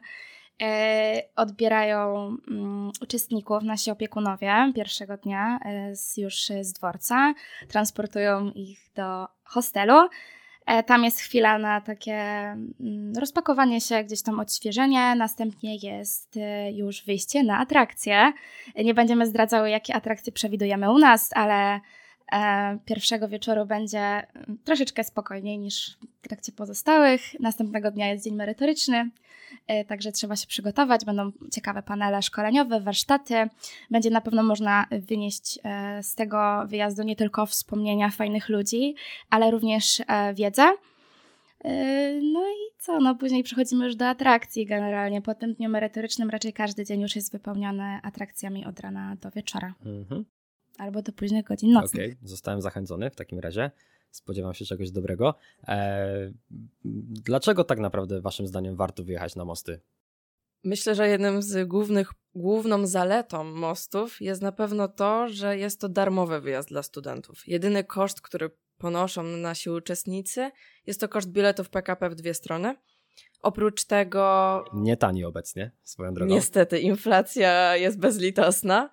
E, 0.62 1.24
odbierają 1.36 2.38
mm, 2.48 2.92
uczestników 3.02 3.64
nasi 3.64 3.92
opiekunowie 3.92 4.72
pierwszego 4.76 5.18
dnia 5.18 5.60
e, 5.66 5.96
z, 5.96 6.18
już 6.18 6.52
z 6.62 6.74
dworca, 6.74 7.34
transportują 7.68 8.52
ich 8.52 8.80
do 8.96 9.28
hostelu. 9.44 10.08
E, 10.66 10.84
tam 10.84 11.04
jest 11.04 11.20
chwila 11.20 11.58
na 11.58 11.82
takie 11.82 12.14
mm, 12.14 13.14
rozpakowanie 13.20 13.82
się, 13.82 14.04
gdzieś 14.04 14.22
tam 14.22 14.40
odświeżenie, 14.40 15.16
następnie 15.16 15.76
jest 15.76 16.40
już 16.74 17.06
wyjście 17.06 17.44
na 17.44 17.60
atrakcje. 17.60 18.34
Nie 18.76 18.94
będziemy 18.94 19.28
zdradzały, 19.28 19.70
jakie 19.70 19.96
atrakcje 19.96 20.32
przewidujemy 20.32 20.92
u 20.94 20.98
nas, 20.98 21.30
ale 21.34 21.80
pierwszego 22.86 23.28
wieczoru 23.28 23.66
będzie 23.66 24.00
mm, 24.00 24.58
troszeczkę 24.64 25.04
spokojniej 25.04 25.60
niż 25.60 25.98
w 26.22 26.28
trakcie 26.28 26.52
pozostałych. 26.52 27.22
Następnego 27.40 27.92
dnia 27.92 28.08
jest 28.08 28.24
dzień 28.24 28.36
merytoryczny, 28.36 29.12
E, 29.68 29.86
także 29.86 30.12
trzeba 30.12 30.36
się 30.36 30.48
przygotować. 30.48 31.06
Będą 31.06 31.32
ciekawe 31.52 31.84
panele 31.84 32.22
szkoleniowe, 32.22 32.82
warsztaty. 32.82 33.34
Będzie 33.92 34.10
na 34.10 34.22
pewno 34.22 34.44
można 34.44 34.86
wynieść 34.92 35.60
e, 35.64 36.04
z 36.04 36.16
tego 36.16 36.64
wyjazdu 36.68 37.04
nie 37.04 37.16
tylko 37.16 37.46
wspomnienia 37.46 38.10
fajnych 38.10 38.50
ludzi, 38.50 38.96
ale 39.30 39.52
również 39.52 40.02
e, 40.08 40.34
wiedzę. 40.34 40.64
No 42.34 42.48
i 42.50 42.80
co? 42.80 43.00
No 43.00 43.16
później 43.16 43.44
przechodzimy 43.44 43.86
już 43.86 43.96
do 43.96 44.08
atrakcji 44.08 44.66
generalnie. 44.66 45.22
Po 45.22 45.36
tym 45.36 45.54
dniu 45.54 45.70
merytorycznym 45.70 46.30
raczej 46.30 46.54
każdy 46.54 46.86
dzień 46.86 47.02
już 47.02 47.16
jest 47.16 47.32
wypełniony 47.32 48.00
atrakcjami 48.04 48.66
od 48.66 48.80
rana 48.80 49.16
do 49.22 49.32
wieczora. 49.32 49.74
Mhm. 49.86 50.26
Albo 50.82 51.02
do 51.02 51.12
późnych 51.12 51.46
godzin 51.46 51.72
nocnych. 51.72 52.04
Okej, 52.04 52.14
okay. 52.14 52.28
zostałem 52.28 52.62
zachęcony 52.62 53.10
w 53.10 53.16
takim 53.16 53.40
razie 53.40 53.72
spodziewam 54.12 54.54
się 54.54 54.66
czegoś 54.66 54.92
dobrego. 54.92 55.36
E, 55.68 56.34
dlaczego 57.26 57.64
tak 57.64 57.80
naprawdę 57.80 58.22
Waszym 58.22 58.48
zdaniem 58.48 58.76
warto 58.76 59.04
wyjechać 59.04 59.36
na 59.36 59.46
mosty? 59.46 59.80
Myślę, 60.64 60.96
że 60.96 61.08
jednym 61.08 61.42
z 61.42 61.68
głównych, 61.68 62.14
główną 62.36 62.88
zaletą 62.88 63.44
mostów 63.44 64.22
jest 64.22 64.42
na 64.42 64.52
pewno 64.52 64.88
to, 64.88 65.30
że 65.30 65.58
jest 65.58 65.82
to 65.82 65.90
darmowy 65.90 66.42
wyjazd 66.42 66.70
dla 66.70 66.84
studentów. 66.84 67.48
Jedyny 67.48 67.84
koszt, 67.84 68.22
który 68.22 68.50
ponoszą 68.78 69.24
nasi 69.24 69.70
uczestnicy, 69.70 70.52
jest 70.88 71.00
to 71.00 71.10
koszt 71.10 71.30
biletów 71.30 71.70
PKP 71.70 72.10
w 72.10 72.16
dwie 72.16 72.34
strony. 72.34 72.76
Oprócz 73.42 73.86
tego. 73.86 74.64
Nie 74.74 74.98
tani 74.98 75.26
obecnie, 75.26 75.72
swoją 75.84 76.14
drogą. 76.14 76.34
Niestety, 76.34 76.80
inflacja 76.80 77.76
jest 77.76 78.00
bezlitosna. 78.00 78.90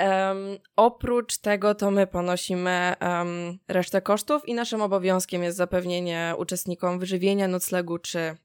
Um, 0.00 0.58
oprócz 0.76 1.38
tego 1.38 1.74
to 1.74 1.90
my 1.90 2.06
ponosimy 2.06 2.94
um, 3.00 3.58
resztę 3.68 4.02
kosztów 4.02 4.48
i 4.48 4.54
naszym 4.54 4.82
obowiązkiem 4.82 5.42
jest 5.42 5.56
zapewnienie 5.56 6.34
uczestnikom 6.38 6.98
wyżywienia, 6.98 7.48
noclegu 7.48 7.98
czy 7.98 8.36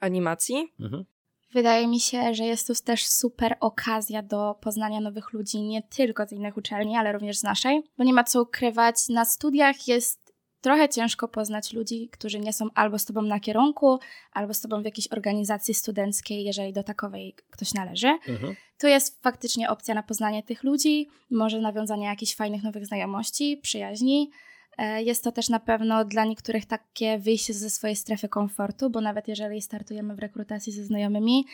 animacji. 0.00 0.72
Mhm. 0.80 1.04
Wydaje 1.52 1.88
mi 1.88 2.00
się, 2.00 2.34
że 2.34 2.44
jest 2.44 2.66
to 2.66 2.74
też 2.84 3.06
super 3.06 3.56
okazja 3.60 4.22
do 4.22 4.54
poznania 4.60 5.00
nowych 5.00 5.32
ludzi, 5.32 5.62
nie 5.62 5.82
tylko 5.82 6.26
z 6.26 6.32
innych 6.32 6.56
uczelni, 6.56 6.96
ale 6.96 7.12
również 7.12 7.38
z 7.38 7.42
naszej, 7.42 7.82
bo 7.98 8.04
nie 8.04 8.12
ma 8.12 8.24
co 8.24 8.42
ukrywać, 8.42 9.08
na 9.08 9.24
studiach 9.24 9.88
jest 9.88 10.19
trochę 10.60 10.88
ciężko 10.88 11.28
poznać 11.28 11.72
ludzi, 11.72 12.08
którzy 12.12 12.40
nie 12.40 12.52
są 12.52 12.66
albo 12.74 12.98
z 12.98 13.04
tobą 13.04 13.22
na 13.22 13.40
kierunku, 13.40 13.98
albo 14.32 14.54
z 14.54 14.60
tobą 14.60 14.82
w 14.82 14.84
jakiejś 14.84 15.08
organizacji 15.08 15.74
studenckiej, 15.74 16.44
jeżeli 16.44 16.72
do 16.72 16.82
takowej 16.82 17.34
ktoś 17.50 17.74
należy. 17.74 18.08
Mhm. 18.08 18.56
Tu 18.78 18.86
jest 18.86 19.22
faktycznie 19.22 19.70
opcja 19.70 19.94
na 19.94 20.02
poznanie 20.02 20.42
tych 20.42 20.64
ludzi, 20.64 21.08
może 21.30 21.60
nawiązanie 21.60 22.06
jakichś 22.06 22.34
fajnych 22.34 22.62
nowych 22.62 22.86
znajomości, 22.86 23.56
przyjaźni. 23.62 24.30
E, 24.78 25.02
jest 25.02 25.24
to 25.24 25.32
też 25.32 25.48
na 25.48 25.60
pewno 25.60 26.04
dla 26.04 26.24
niektórych 26.24 26.66
takie 26.66 27.18
wyjście 27.18 27.54
ze 27.54 27.70
swojej 27.70 27.96
strefy 27.96 28.28
komfortu, 28.28 28.90
bo 28.90 29.00
nawet 29.00 29.28
jeżeli 29.28 29.62
startujemy 29.62 30.14
w 30.14 30.18
rekrutacji 30.18 30.72
ze 30.72 30.84
znajomymi, 30.84 31.44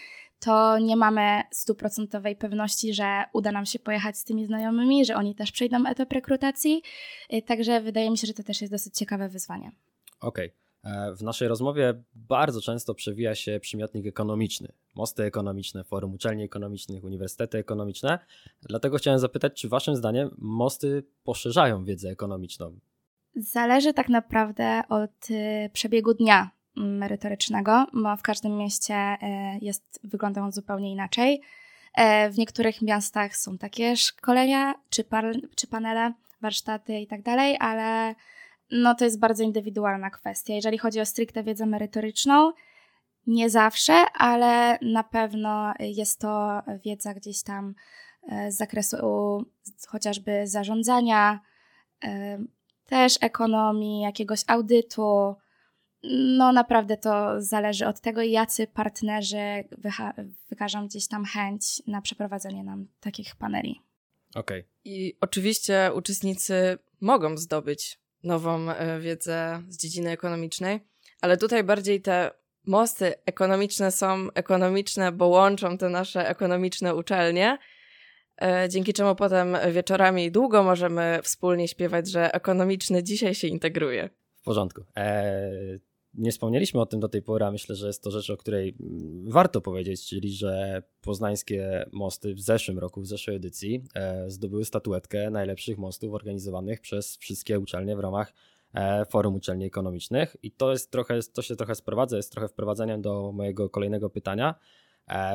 to 0.40 0.78
nie 0.78 0.96
mamy 0.96 1.42
stuprocentowej 1.50 2.36
pewności, 2.36 2.94
że 2.94 3.24
uda 3.32 3.52
nam 3.52 3.66
się 3.66 3.78
pojechać 3.78 4.18
z 4.18 4.24
tymi 4.24 4.46
znajomymi, 4.46 5.04
że 5.04 5.16
oni 5.16 5.34
też 5.34 5.52
przejdą 5.52 5.86
etap 5.86 6.12
rekrutacji. 6.12 6.82
Y, 7.32 7.42
także 7.42 7.80
wydaje 7.80 8.10
mi 8.10 8.18
się, 8.18 8.26
że 8.26 8.34
to 8.34 8.42
też 8.42 8.60
jest 8.60 8.72
dosyć 8.72 8.94
ciekawe 8.94 9.28
wyzwanie. 9.28 9.72
Okej. 10.20 10.46
Okay. 10.46 10.66
E, 10.86 11.14
w 11.14 11.22
naszej 11.22 11.48
rozmowie 11.48 12.02
bardzo 12.14 12.60
często 12.60 12.94
przewija 12.94 13.34
się 13.34 13.60
przymiotnik 13.60 14.06
ekonomiczny. 14.06 14.72
Mosty 14.94 15.22
ekonomiczne, 15.22 15.84
forum 15.84 16.14
uczelni 16.14 16.44
ekonomicznych, 16.44 17.04
uniwersytety 17.04 17.58
ekonomiczne. 17.58 18.18
Dlatego 18.62 18.98
chciałem 18.98 19.18
zapytać, 19.18 19.60
czy 19.60 19.68
Waszym 19.68 19.96
zdaniem 19.96 20.30
mosty 20.38 21.04
poszerzają 21.24 21.84
wiedzę 21.84 22.08
ekonomiczną? 22.08 22.78
Zależy 23.36 23.94
tak 23.94 24.08
naprawdę 24.08 24.82
od 24.88 25.30
y, 25.30 25.70
przebiegu 25.72 26.14
dnia 26.14 26.50
merytorycznego, 26.76 27.86
bo 27.92 28.16
w 28.16 28.22
każdym 28.22 28.56
mieście 28.56 28.94
e, 28.94 29.58
jest, 29.62 30.00
wygląda 30.04 30.42
on 30.42 30.52
zupełnie 30.52 30.92
inaczej. 30.92 31.42
E, 31.94 32.30
w 32.30 32.38
niektórych 32.38 32.82
miastach 32.82 33.36
są 33.36 33.58
takie 33.58 33.96
szkolenia 33.96 34.74
czy, 34.90 35.04
par, 35.04 35.24
czy 35.56 35.66
panele, 35.66 36.12
warsztaty 36.40 36.98
i 36.98 37.06
tak 37.06 37.22
dalej, 37.22 37.56
ale 37.60 38.14
no 38.70 38.94
to 38.94 39.04
jest 39.04 39.18
bardzo 39.18 39.42
indywidualna 39.42 40.10
kwestia. 40.10 40.54
Jeżeli 40.54 40.78
chodzi 40.78 41.00
o 41.00 41.06
stricte 41.06 41.42
wiedzę 41.42 41.66
merytoryczną, 41.66 42.52
nie 43.26 43.50
zawsze, 43.50 44.04
ale 44.14 44.78
na 44.82 45.04
pewno 45.04 45.74
jest 45.78 46.20
to 46.20 46.62
wiedza 46.84 47.14
gdzieś 47.14 47.42
tam 47.42 47.74
e, 48.28 48.52
z 48.52 48.56
zakresu 48.56 48.96
chociażby 49.88 50.46
zarządzania, 50.46 51.40
też 52.86 53.18
ekonomii, 53.20 54.02
jakiegoś 54.02 54.40
audytu, 54.46 55.34
no 56.38 56.52
naprawdę 56.52 56.96
to 56.96 57.42
zależy 57.42 57.86
od 57.86 58.00
tego, 58.00 58.22
jacy 58.22 58.66
partnerzy 58.66 59.64
wykażą 60.50 60.86
gdzieś 60.86 61.08
tam 61.08 61.24
chęć 61.24 61.82
na 61.86 62.02
przeprowadzenie 62.02 62.64
nam 62.64 62.86
takich 63.00 63.36
paneli. 63.36 63.80
Okej. 64.34 64.60
Okay. 64.60 64.70
I 64.84 65.16
oczywiście 65.20 65.90
uczestnicy 65.94 66.78
mogą 67.00 67.36
zdobyć 67.36 68.00
nową 68.24 68.70
e, 68.70 69.00
wiedzę 69.00 69.62
z 69.68 69.78
dziedziny 69.78 70.10
ekonomicznej, 70.10 70.80
ale 71.20 71.36
tutaj 71.36 71.64
bardziej 71.64 72.02
te 72.02 72.30
mosty 72.66 73.14
ekonomiczne 73.26 73.92
są 73.92 74.28
ekonomiczne, 74.34 75.12
bo 75.12 75.26
łączą 75.26 75.78
te 75.78 75.88
nasze 75.88 76.28
ekonomiczne 76.28 76.94
uczelnie, 76.94 77.58
dzięki 78.68 78.92
czemu 78.92 79.14
potem 79.14 79.56
wieczorami 79.72 80.30
długo 80.30 80.62
możemy 80.62 81.20
wspólnie 81.22 81.68
śpiewać, 81.68 82.10
że 82.10 82.32
ekonomiczny 82.32 83.02
dzisiaj 83.02 83.34
się 83.34 83.48
integruje. 83.48 84.10
W 84.36 84.44
porządku. 84.44 84.84
Eee, 84.96 85.80
nie 86.16 86.32
wspomnieliśmy 86.32 86.80
o 86.80 86.86
tym 86.86 87.00
do 87.00 87.08
tej 87.08 87.22
pory, 87.22 87.44
a 87.44 87.50
myślę, 87.50 87.76
że 87.76 87.86
jest 87.86 88.02
to 88.02 88.10
rzecz, 88.10 88.30
o 88.30 88.36
której 88.36 88.76
mm, 88.80 89.30
warto 89.30 89.60
powiedzieć, 89.60 90.06
czyli 90.08 90.32
że 90.32 90.82
poznańskie 91.00 91.86
mosty 91.92 92.34
w 92.34 92.40
zeszłym 92.40 92.78
roku, 92.78 93.00
w 93.00 93.06
zeszłej 93.06 93.36
edycji 93.36 93.84
e, 93.94 94.30
zdobyły 94.30 94.64
statuetkę 94.64 95.30
najlepszych 95.30 95.78
mostów 95.78 96.14
organizowanych 96.14 96.80
przez 96.80 97.16
wszystkie 97.16 97.60
uczelnie 97.60 97.96
w 97.96 98.00
ramach 98.00 98.32
e, 98.74 99.04
Forum 99.04 99.34
Uczelni 99.34 99.64
Ekonomicznych 99.64 100.36
i 100.42 100.50
to 100.50 100.70
jest 100.70 100.90
trochę, 100.90 101.20
to 101.34 101.42
się 101.42 101.56
trochę 101.56 101.74
sprowadza, 101.74 102.16
jest 102.16 102.32
trochę 102.32 102.48
wprowadzeniem 102.48 103.02
do 103.02 103.32
mojego 103.32 103.70
kolejnego 103.70 104.10
pytania 104.10 104.54
e, 104.54 104.58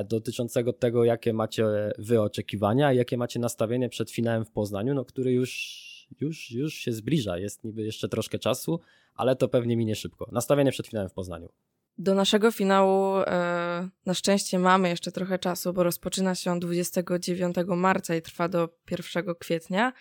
dotyczącego 0.05 0.73
tego, 0.73 1.03
jakie 1.03 1.33
macie 1.33 1.65
wy 1.97 2.21
oczekiwania 2.21 2.93
i 2.93 2.97
jakie 2.97 3.17
macie 3.17 3.39
nastawienie 3.39 3.89
przed 3.89 4.11
finałem 4.11 4.45
w 4.45 4.51
Poznaniu, 4.51 4.93
no, 4.93 5.05
który 5.05 5.31
już, 5.31 6.07
już, 6.21 6.51
już 6.51 6.73
się 6.73 6.91
zbliża, 6.91 7.37
jest 7.37 7.63
niby 7.63 7.81
jeszcze 7.81 8.09
troszkę 8.09 8.39
czasu, 8.39 8.79
ale 9.15 9.35
to 9.35 9.47
pewnie 9.47 9.77
minie 9.77 9.95
szybko. 9.95 10.29
Nastawienie 10.31 10.71
przed 10.71 10.87
finałem 10.87 11.09
w 11.09 11.13
Poznaniu. 11.13 11.49
Do 11.97 12.15
naszego 12.15 12.51
finału 12.51 13.17
e, 13.17 13.89
na 14.05 14.13
szczęście 14.13 14.59
mamy 14.59 14.89
jeszcze 14.89 15.11
trochę 15.11 15.39
czasu, 15.39 15.73
bo 15.73 15.83
rozpoczyna 15.83 16.35
się 16.35 16.51
on 16.51 16.59
29 16.59 17.55
marca 17.67 18.15
i 18.15 18.21
trwa 18.21 18.47
do 18.47 18.69
1 19.13 19.35
kwietnia. 19.39 19.93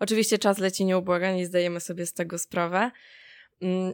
Oczywiście 0.00 0.38
czas 0.38 0.58
leci 0.58 0.84
nieubłaganie 0.84 1.46
zdajemy 1.46 1.80
sobie 1.80 2.06
z 2.06 2.12
tego 2.12 2.38
sprawę. 2.38 2.90
Mm, 3.62 3.92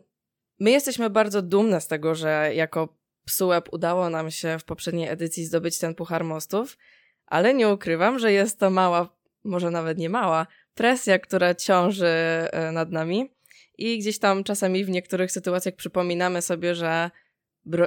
my 0.60 0.70
jesteśmy 0.70 1.10
bardzo 1.10 1.42
dumne 1.42 1.80
z 1.80 1.86
tego, 1.86 2.14
że 2.14 2.50
jako 2.54 2.99
PSUEP 3.30 3.72
udało 3.72 4.10
nam 4.10 4.30
się 4.30 4.58
w 4.58 4.64
poprzedniej 4.64 5.08
edycji 5.08 5.44
zdobyć 5.44 5.78
ten 5.78 5.94
Puchar 5.94 6.24
Mostów, 6.24 6.78
ale 7.26 7.54
nie 7.54 7.68
ukrywam, 7.68 8.18
że 8.18 8.32
jest 8.32 8.58
to 8.58 8.70
mała, 8.70 9.08
może 9.44 9.70
nawet 9.70 9.98
nie 9.98 10.08
mała, 10.08 10.46
presja, 10.74 11.18
która 11.18 11.54
ciąży 11.54 12.06
e, 12.06 12.72
nad 12.72 12.90
nami 12.90 13.30
i 13.78 13.98
gdzieś 13.98 14.18
tam 14.18 14.44
czasami 14.44 14.84
w 14.84 14.90
niektórych 14.90 15.32
sytuacjach 15.32 15.74
przypominamy 15.74 16.42
sobie, 16.42 16.74
że 16.74 17.10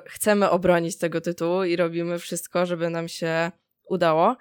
chcemy 0.06 0.50
obronić 0.50 0.98
tego 0.98 1.22
tytułu 1.22 1.64
i 1.64 1.76
robimy 1.76 2.20
wszystko, 2.20 2.66
żeby 2.66 2.90
nam 2.90 3.08
się 3.08 3.52
udało. 3.90 4.38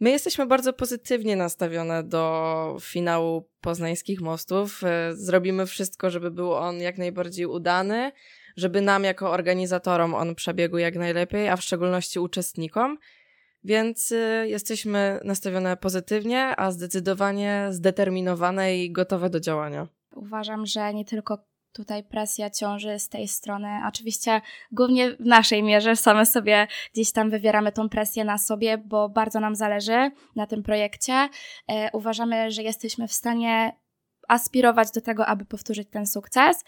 My 0.00 0.10
jesteśmy 0.10 0.46
bardzo 0.46 0.72
pozytywnie 0.72 1.36
nastawione 1.36 2.04
do 2.04 2.76
finału 2.80 3.48
poznańskich 3.60 4.20
mostów. 4.20 4.84
E, 4.84 5.10
zrobimy 5.14 5.66
wszystko, 5.66 6.10
żeby 6.10 6.30
był 6.30 6.52
on 6.52 6.80
jak 6.80 6.98
najbardziej 6.98 7.46
udany, 7.46 8.12
żeby 8.56 8.80
nam 8.80 9.04
jako 9.04 9.30
organizatorom 9.30 10.14
on 10.14 10.34
przebiegł 10.34 10.78
jak 10.78 10.96
najlepiej, 10.96 11.48
a 11.48 11.56
w 11.56 11.62
szczególności 11.62 12.18
uczestnikom. 12.18 12.98
Więc 13.64 14.12
e, 14.12 14.48
jesteśmy 14.48 15.20
nastawione 15.24 15.76
pozytywnie, 15.76 16.56
a 16.56 16.70
zdecydowanie 16.70 17.66
zdeterminowane 17.70 18.76
i 18.76 18.92
gotowe 18.92 19.30
do 19.30 19.40
działania. 19.40 19.88
Uważam, 20.14 20.66
że 20.66 20.94
nie 20.94 21.04
tylko 21.04 21.38
tutaj 21.72 22.04
presja 22.04 22.50
ciąży 22.50 22.98
z 22.98 23.08
tej 23.08 23.28
strony. 23.28 23.68
Oczywiście 23.88 24.40
głównie 24.72 25.10
w 25.10 25.20
naszej 25.26 25.62
mierze 25.62 25.96
same 25.96 26.26
sobie 26.26 26.66
gdzieś 26.92 27.12
tam 27.12 27.30
wywieramy 27.30 27.72
tą 27.72 27.88
presję 27.88 28.24
na 28.24 28.38
sobie, 28.38 28.78
bo 28.78 29.08
bardzo 29.08 29.40
nam 29.40 29.54
zależy 29.54 30.10
na 30.36 30.46
tym 30.46 30.62
projekcie. 30.62 31.28
E, 31.68 31.90
uważamy, 31.92 32.50
że 32.50 32.62
jesteśmy 32.62 33.08
w 33.08 33.12
stanie 33.12 33.76
aspirować 34.28 34.90
do 34.90 35.00
tego, 35.00 35.26
aby 35.26 35.44
powtórzyć 35.44 35.88
ten 35.90 36.06
sukces. 36.06 36.64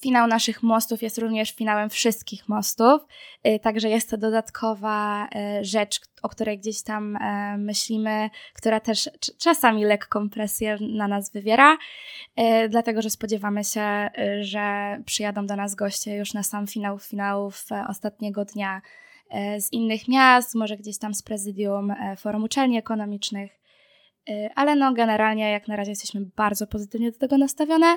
Finał 0.00 0.26
naszych 0.26 0.62
mostów 0.62 1.02
jest 1.02 1.18
również 1.18 1.52
finałem 1.52 1.90
wszystkich 1.90 2.48
mostów, 2.48 3.02
y, 3.46 3.58
także 3.58 3.88
jest 3.88 4.10
to 4.10 4.16
dodatkowa 4.16 5.26
y, 5.60 5.64
rzecz, 5.64 6.00
o 6.22 6.28
której 6.28 6.58
gdzieś 6.58 6.82
tam 6.82 7.16
e, 7.16 7.56
myślimy, 7.58 8.30
która 8.54 8.80
też 8.80 9.10
czasami 9.38 9.84
lekką 9.84 10.30
presję 10.30 10.78
na 10.80 11.08
nas 11.08 11.32
wywiera, 11.32 11.74
y, 11.74 12.68
dlatego 12.68 13.02
że 13.02 13.10
spodziewamy 13.10 13.64
się, 13.64 14.10
że 14.40 14.96
przyjadą 15.06 15.46
do 15.46 15.56
nas 15.56 15.74
goście 15.74 16.16
już 16.16 16.34
na 16.34 16.42
sam 16.42 16.66
finał 16.66 16.98
finałów 16.98 17.64
ostatniego 17.88 18.44
dnia 18.44 18.82
z 19.58 19.72
innych 19.72 20.08
miast, 20.08 20.54
może 20.54 20.76
gdzieś 20.76 20.98
tam 20.98 21.14
z 21.14 21.22
prezydium 21.22 21.94
Forum 22.18 22.44
Uczelni 22.44 22.78
Ekonomicznych. 22.78 23.52
Ale 24.54 24.76
no, 24.76 24.92
generalnie 24.92 25.50
jak 25.50 25.68
na 25.68 25.76
razie 25.76 25.90
jesteśmy 25.90 26.20
bardzo 26.36 26.66
pozytywnie 26.66 27.12
do 27.12 27.18
tego 27.18 27.38
nastawione. 27.38 27.96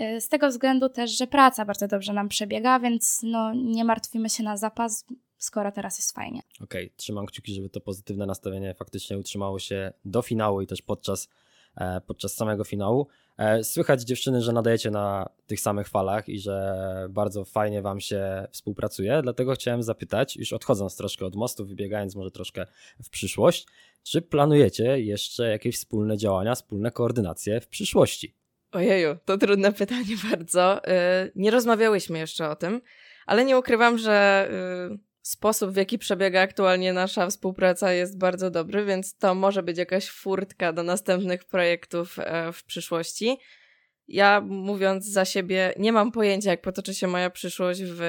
Y, 0.00 0.20
z 0.20 0.28
tego 0.28 0.48
względu 0.48 0.88
też, 0.88 1.18
że 1.18 1.26
praca 1.26 1.64
bardzo 1.64 1.88
dobrze 1.88 2.12
nam 2.12 2.28
przebiega, 2.28 2.80
więc 2.80 3.20
no, 3.22 3.54
nie 3.54 3.84
martwimy 3.84 4.30
się 4.30 4.42
na 4.42 4.56
zapas, 4.56 5.06
skoro 5.38 5.72
teraz 5.72 5.98
jest 5.98 6.14
fajnie. 6.14 6.42
Okej, 6.60 6.86
okay, 6.86 6.96
trzymam 6.96 7.26
kciuki, 7.26 7.54
żeby 7.54 7.68
to 7.68 7.80
pozytywne 7.80 8.26
nastawienie 8.26 8.74
faktycznie 8.74 9.18
utrzymało 9.18 9.58
się 9.58 9.92
do 10.04 10.22
finału 10.22 10.60
i 10.60 10.66
też 10.66 10.82
podczas, 10.82 11.28
e, 11.76 12.00
podczas 12.00 12.34
samego 12.34 12.64
finału. 12.64 13.06
E, 13.38 13.64
słychać 13.64 14.02
dziewczyny, 14.02 14.42
że 14.42 14.52
nadajecie 14.52 14.90
na 14.90 15.28
tych 15.46 15.60
samych 15.60 15.88
falach 15.88 16.28
i 16.28 16.38
że 16.38 17.06
bardzo 17.10 17.44
fajnie 17.44 17.82
Wam 17.82 18.00
się 18.00 18.46
współpracuje, 18.50 19.22
dlatego 19.22 19.54
chciałem 19.54 19.82
zapytać, 19.82 20.36
już 20.36 20.52
odchodząc 20.52 20.96
troszkę 20.96 21.26
od 21.26 21.36
mostu, 21.36 21.66
wybiegając 21.66 22.16
może 22.16 22.30
troszkę 22.30 22.66
w 23.02 23.10
przyszłość, 23.10 23.66
czy 24.02 24.22
planujecie 24.22 25.00
jeszcze 25.00 25.50
jakieś 25.50 25.76
wspólne 25.76 26.16
działania, 26.16 26.54
wspólne 26.54 26.90
koordynacje 26.90 27.60
w 27.60 27.68
przyszłości? 27.68 28.39
Ojeju, 28.72 29.16
to 29.24 29.38
trudne 29.38 29.72
pytanie 29.82 30.16
bardzo. 30.30 30.84
Y, 30.84 30.90
nie 31.36 31.50
rozmawiałyśmy 31.50 32.18
jeszcze 32.18 32.48
o 32.48 32.56
tym, 32.56 32.80
ale 33.26 33.44
nie 33.44 33.58
ukrywam, 33.58 33.98
że 33.98 34.48
y, 34.92 34.98
sposób, 35.22 35.70
w 35.70 35.76
jaki 35.76 35.98
przebiega 35.98 36.40
aktualnie 36.40 36.92
nasza 36.92 37.26
współpraca 37.26 37.92
jest 37.92 38.18
bardzo 38.18 38.50
dobry, 38.50 38.84
więc 38.84 39.16
to 39.16 39.34
może 39.34 39.62
być 39.62 39.78
jakaś 39.78 40.10
furtka 40.10 40.72
do 40.72 40.82
następnych 40.82 41.44
projektów 41.44 42.18
e, 42.18 42.52
w 42.52 42.64
przyszłości. 42.64 43.38
Ja, 44.08 44.40
mówiąc 44.40 45.06
za 45.06 45.24
siebie, 45.24 45.74
nie 45.78 45.92
mam 45.92 46.12
pojęcia, 46.12 46.50
jak 46.50 46.62
potoczy 46.62 46.94
się 46.94 47.06
moja 47.06 47.30
przyszłość 47.30 47.80
w 47.84 48.02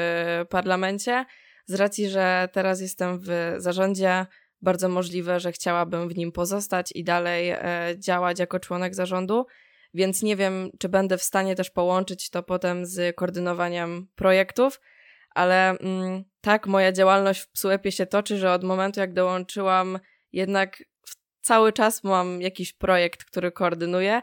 parlamencie. 0.50 1.26
Z 1.66 1.74
racji, 1.74 2.10
że 2.10 2.50
teraz 2.52 2.82
jestem 2.82 3.20
w 3.20 3.56
zarządzie, 3.58 4.26
bardzo 4.62 4.90
możliwe, 4.90 5.40
że 5.40 5.52
chciałabym 5.52 6.10
w 6.10 6.18
nim 6.18 6.32
pozostać 6.32 6.92
i 6.96 7.04
dalej 7.04 7.50
e, 7.50 7.60
działać 7.98 8.40
jako 8.40 8.60
członek 8.60 8.96
zarządu 8.96 9.46
więc 9.94 10.22
nie 10.22 10.36
wiem, 10.36 10.72
czy 10.80 10.90
będę 10.90 11.18
w 11.18 11.24
stanie 11.24 11.56
też 11.56 11.70
połączyć 11.70 12.30
to 12.30 12.44
potem 12.44 12.86
z 12.86 13.16
koordynowaniem 13.16 14.08
projektów, 14.16 14.82
ale 15.36 15.70
mm, 15.70 16.24
tak, 16.42 16.68
moja 16.68 16.92
działalność 16.92 17.42
w 17.42 17.52
PSUEP-ie 17.52 17.92
się 17.92 18.06
toczy, 18.06 18.38
że 18.38 18.52
od 18.52 18.64
momentu 18.64 19.00
jak 19.00 19.14
dołączyłam, 19.14 20.00
jednak 20.34 20.84
cały 21.42 21.74
czas 21.74 22.04
mam 22.04 22.42
jakiś 22.42 22.74
projekt, 22.74 23.24
który 23.24 23.52
koordynuję 23.52 24.22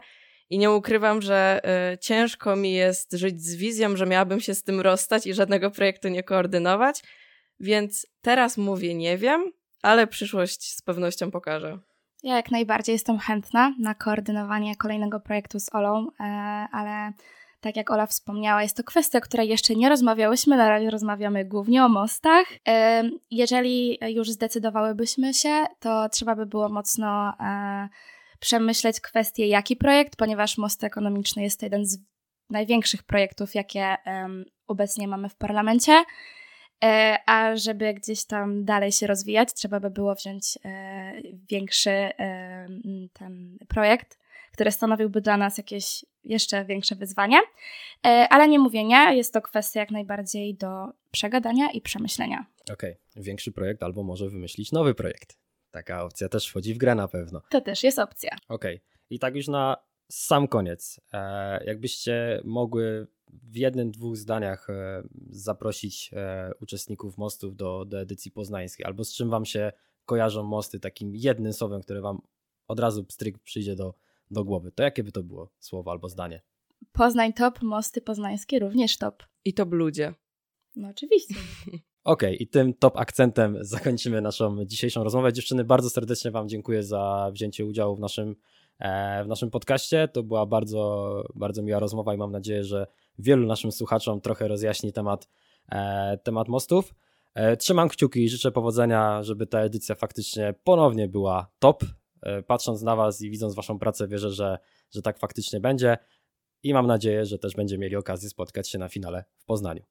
i 0.49 0.57
nie 0.57 0.71
ukrywam, 0.71 1.21
że 1.21 1.61
y, 1.93 1.97
ciężko 1.97 2.55
mi 2.55 2.73
jest 2.73 3.13
żyć 3.13 3.41
z 3.41 3.55
wizją, 3.55 3.95
że 3.95 4.05
miałabym 4.05 4.39
się 4.39 4.55
z 4.55 4.63
tym 4.63 4.81
rozstać 4.81 5.27
i 5.27 5.33
żadnego 5.33 5.71
projektu 5.71 6.07
nie 6.07 6.23
koordynować, 6.23 7.01
więc 7.59 8.07
teraz 8.21 8.57
mówię 8.57 8.95
nie 8.95 9.17
wiem, 9.17 9.51
ale 9.81 10.07
przyszłość 10.07 10.75
z 10.75 10.81
pewnością 10.81 11.31
pokaże. 11.31 11.79
Ja 12.23 12.35
jak 12.35 12.51
najbardziej 12.51 12.93
jestem 12.93 13.19
chętna 13.19 13.73
na 13.79 13.95
koordynowanie 13.95 14.75
kolejnego 14.75 15.19
projektu 15.19 15.59
z 15.59 15.75
Olą, 15.75 16.07
e, 16.19 16.23
ale 16.71 17.13
tak 17.61 17.75
jak 17.75 17.91
Ola 17.91 18.05
wspomniała, 18.05 18.63
jest 18.63 18.77
to 18.77 18.83
kwestia, 18.83 19.17
o 19.17 19.21
której 19.21 19.49
jeszcze 19.49 19.75
nie 19.75 19.89
rozmawiałyśmy, 19.89 20.57
na 20.57 20.69
razie 20.69 20.89
rozmawiamy 20.89 21.45
głównie 21.45 21.85
o 21.85 21.89
mostach. 21.89 22.45
E, 22.67 23.03
jeżeli 23.31 23.99
już 24.07 24.29
zdecydowałybyśmy 24.29 25.33
się, 25.33 25.65
to 25.79 26.09
trzeba 26.09 26.35
by 26.35 26.45
było 26.45 26.69
mocno 26.69 27.33
e, 27.39 27.89
przemyśleć 28.39 29.01
kwestię, 29.01 29.47
jaki 29.47 29.75
projekt, 29.75 30.15
ponieważ 30.15 30.57
most 30.57 30.83
ekonomiczny 30.83 31.43
jest 31.43 31.63
jeden 31.63 31.85
z 31.85 31.97
największych 32.49 33.03
projektów, 33.03 33.55
jakie 33.55 33.97
obecnie 34.67 35.07
mamy 35.07 35.29
w 35.29 35.35
parlamencie. 35.35 36.03
E, 36.83 37.17
a 37.25 37.55
żeby 37.55 37.93
gdzieś 37.93 38.25
tam 38.25 38.65
dalej 38.65 38.91
się 38.91 39.07
rozwijać, 39.07 39.53
trzeba 39.53 39.79
by 39.79 39.89
było 39.89 40.15
wziąć 40.15 40.57
e, 40.65 41.13
większy 41.49 41.89
e, 41.89 42.67
ten 43.13 43.57
projekt, 43.67 44.19
który 44.53 44.71
stanowiłby 44.71 45.21
dla 45.21 45.37
nas 45.37 45.57
jakieś 45.57 46.05
jeszcze 46.23 46.65
większe 46.65 46.95
wyzwanie. 46.95 47.37
Ale 48.29 48.47
nie 48.47 48.59
mówię 48.59 48.83
nie, 48.83 49.15
jest 49.15 49.33
to 49.33 49.41
kwestia 49.41 49.79
jak 49.79 49.91
najbardziej 49.91 50.55
do 50.55 50.87
przegadania 51.11 51.71
i 51.71 51.81
przemyślenia. 51.81 52.45
Okej, 52.73 52.97
okay. 53.11 53.23
większy 53.23 53.51
projekt 53.51 53.83
albo 53.83 54.03
może 54.03 54.29
wymyślić 54.29 54.71
nowy 54.71 54.95
projekt. 54.95 55.37
Taka 55.71 56.03
opcja 56.03 56.29
też 56.29 56.47
wchodzi 56.47 56.73
w 56.73 56.77
grę 56.77 56.95
na 56.95 57.07
pewno. 57.07 57.41
To 57.49 57.61
też 57.61 57.83
jest 57.83 57.99
opcja. 57.99 58.37
Okej. 58.47 58.75
Okay. 58.75 58.87
I 59.09 59.19
tak 59.19 59.35
już 59.35 59.47
na 59.47 59.77
sam 60.11 60.47
koniec. 60.47 61.01
Jakbyście 61.65 62.41
mogły 62.43 63.07
w 63.29 63.55
jednym, 63.55 63.91
dwóch 63.91 64.17
zdaniach 64.17 64.69
e, 64.69 65.03
zaprosić 65.29 66.11
e, 66.13 66.51
uczestników 66.61 67.17
mostów 67.17 67.55
do, 67.55 67.85
do 67.85 68.01
edycji 68.01 68.31
poznańskiej? 68.31 68.85
Albo 68.85 69.03
z 69.03 69.13
czym 69.13 69.29
Wam 69.29 69.45
się 69.45 69.71
kojarzą 70.05 70.43
mosty 70.43 70.79
takim 70.79 71.15
jednym 71.15 71.53
słowem, 71.53 71.81
które 71.81 72.01
Wam 72.01 72.21
od 72.67 72.79
razu 72.79 73.05
stryk 73.09 73.39
przyjdzie 73.39 73.75
do, 73.75 73.93
do 74.31 74.43
głowy? 74.43 74.71
To 74.71 74.83
jakie 74.83 75.03
by 75.03 75.11
to 75.11 75.23
było 75.23 75.49
słowo 75.59 75.91
albo 75.91 76.09
zdanie? 76.09 76.41
Poznań 76.91 77.33
top, 77.33 77.61
mosty 77.61 78.01
poznańskie 78.01 78.59
również 78.59 78.97
top. 78.97 79.23
I 79.45 79.53
top 79.53 79.73
ludzie. 79.73 80.13
No 80.75 80.87
oczywiście. 80.87 81.35
Okej, 82.03 82.29
okay, 82.29 82.35
i 82.35 82.47
tym 82.47 82.73
top 82.73 82.97
akcentem 82.97 83.57
zakończymy 83.61 84.21
naszą 84.21 84.65
dzisiejszą 84.65 85.03
rozmowę. 85.03 85.33
Dziewczyny, 85.33 85.63
bardzo 85.63 85.89
serdecznie 85.89 86.31
Wam 86.31 86.49
dziękuję 86.49 86.83
za 86.83 87.31
wzięcie 87.33 87.65
udziału 87.65 87.95
w 87.95 87.99
naszym, 87.99 88.35
e, 88.79 89.23
w 89.23 89.27
naszym 89.27 89.51
podcaście. 89.51 90.07
To 90.07 90.23
była 90.23 90.45
bardzo, 90.45 91.23
bardzo 91.35 91.63
miła 91.63 91.79
rozmowa 91.79 92.13
i 92.13 92.17
mam 92.17 92.31
nadzieję, 92.31 92.63
że 92.63 92.87
wielu 93.19 93.47
naszym 93.47 93.71
słuchaczom 93.71 94.21
trochę 94.21 94.47
rozjaśni 94.47 94.93
temat, 94.93 95.27
e, 95.71 96.17
temat 96.17 96.47
mostów. 96.47 96.93
E, 97.33 97.57
trzymam 97.57 97.89
kciuki 97.89 98.23
i 98.23 98.29
życzę 98.29 98.51
powodzenia, 98.51 99.23
żeby 99.23 99.47
ta 99.47 99.59
edycja 99.59 99.95
faktycznie 99.95 100.53
ponownie 100.63 101.07
była 101.07 101.51
top. 101.59 101.83
E, 102.21 102.43
patrząc 102.43 102.81
na 102.81 102.95
Was 102.95 103.21
i 103.21 103.29
widząc 103.29 103.55
Waszą 103.55 103.79
pracę, 103.79 104.07
wierzę, 104.07 104.31
że, 104.31 104.59
że 104.91 105.01
tak 105.01 105.19
faktycznie 105.19 105.59
będzie 105.59 105.97
i 106.63 106.73
mam 106.73 106.87
nadzieję, 106.87 107.25
że 107.25 107.39
też 107.39 107.55
będziemy 107.55 107.81
mieli 107.81 107.95
okazję 107.95 108.29
spotkać 108.29 108.69
się 108.69 108.77
na 108.77 108.89
finale 108.89 109.23
w 109.37 109.45
Poznaniu. 109.45 109.83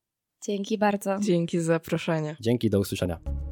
Dzięki 0.47 0.79
bardzo. 0.79 1.17
Dzięki 1.23 1.61
za 1.61 1.65
zaproszenie. 1.65 2.37
Dzięki, 2.41 2.71
do 2.71 2.81
usłyszenia. 2.81 3.48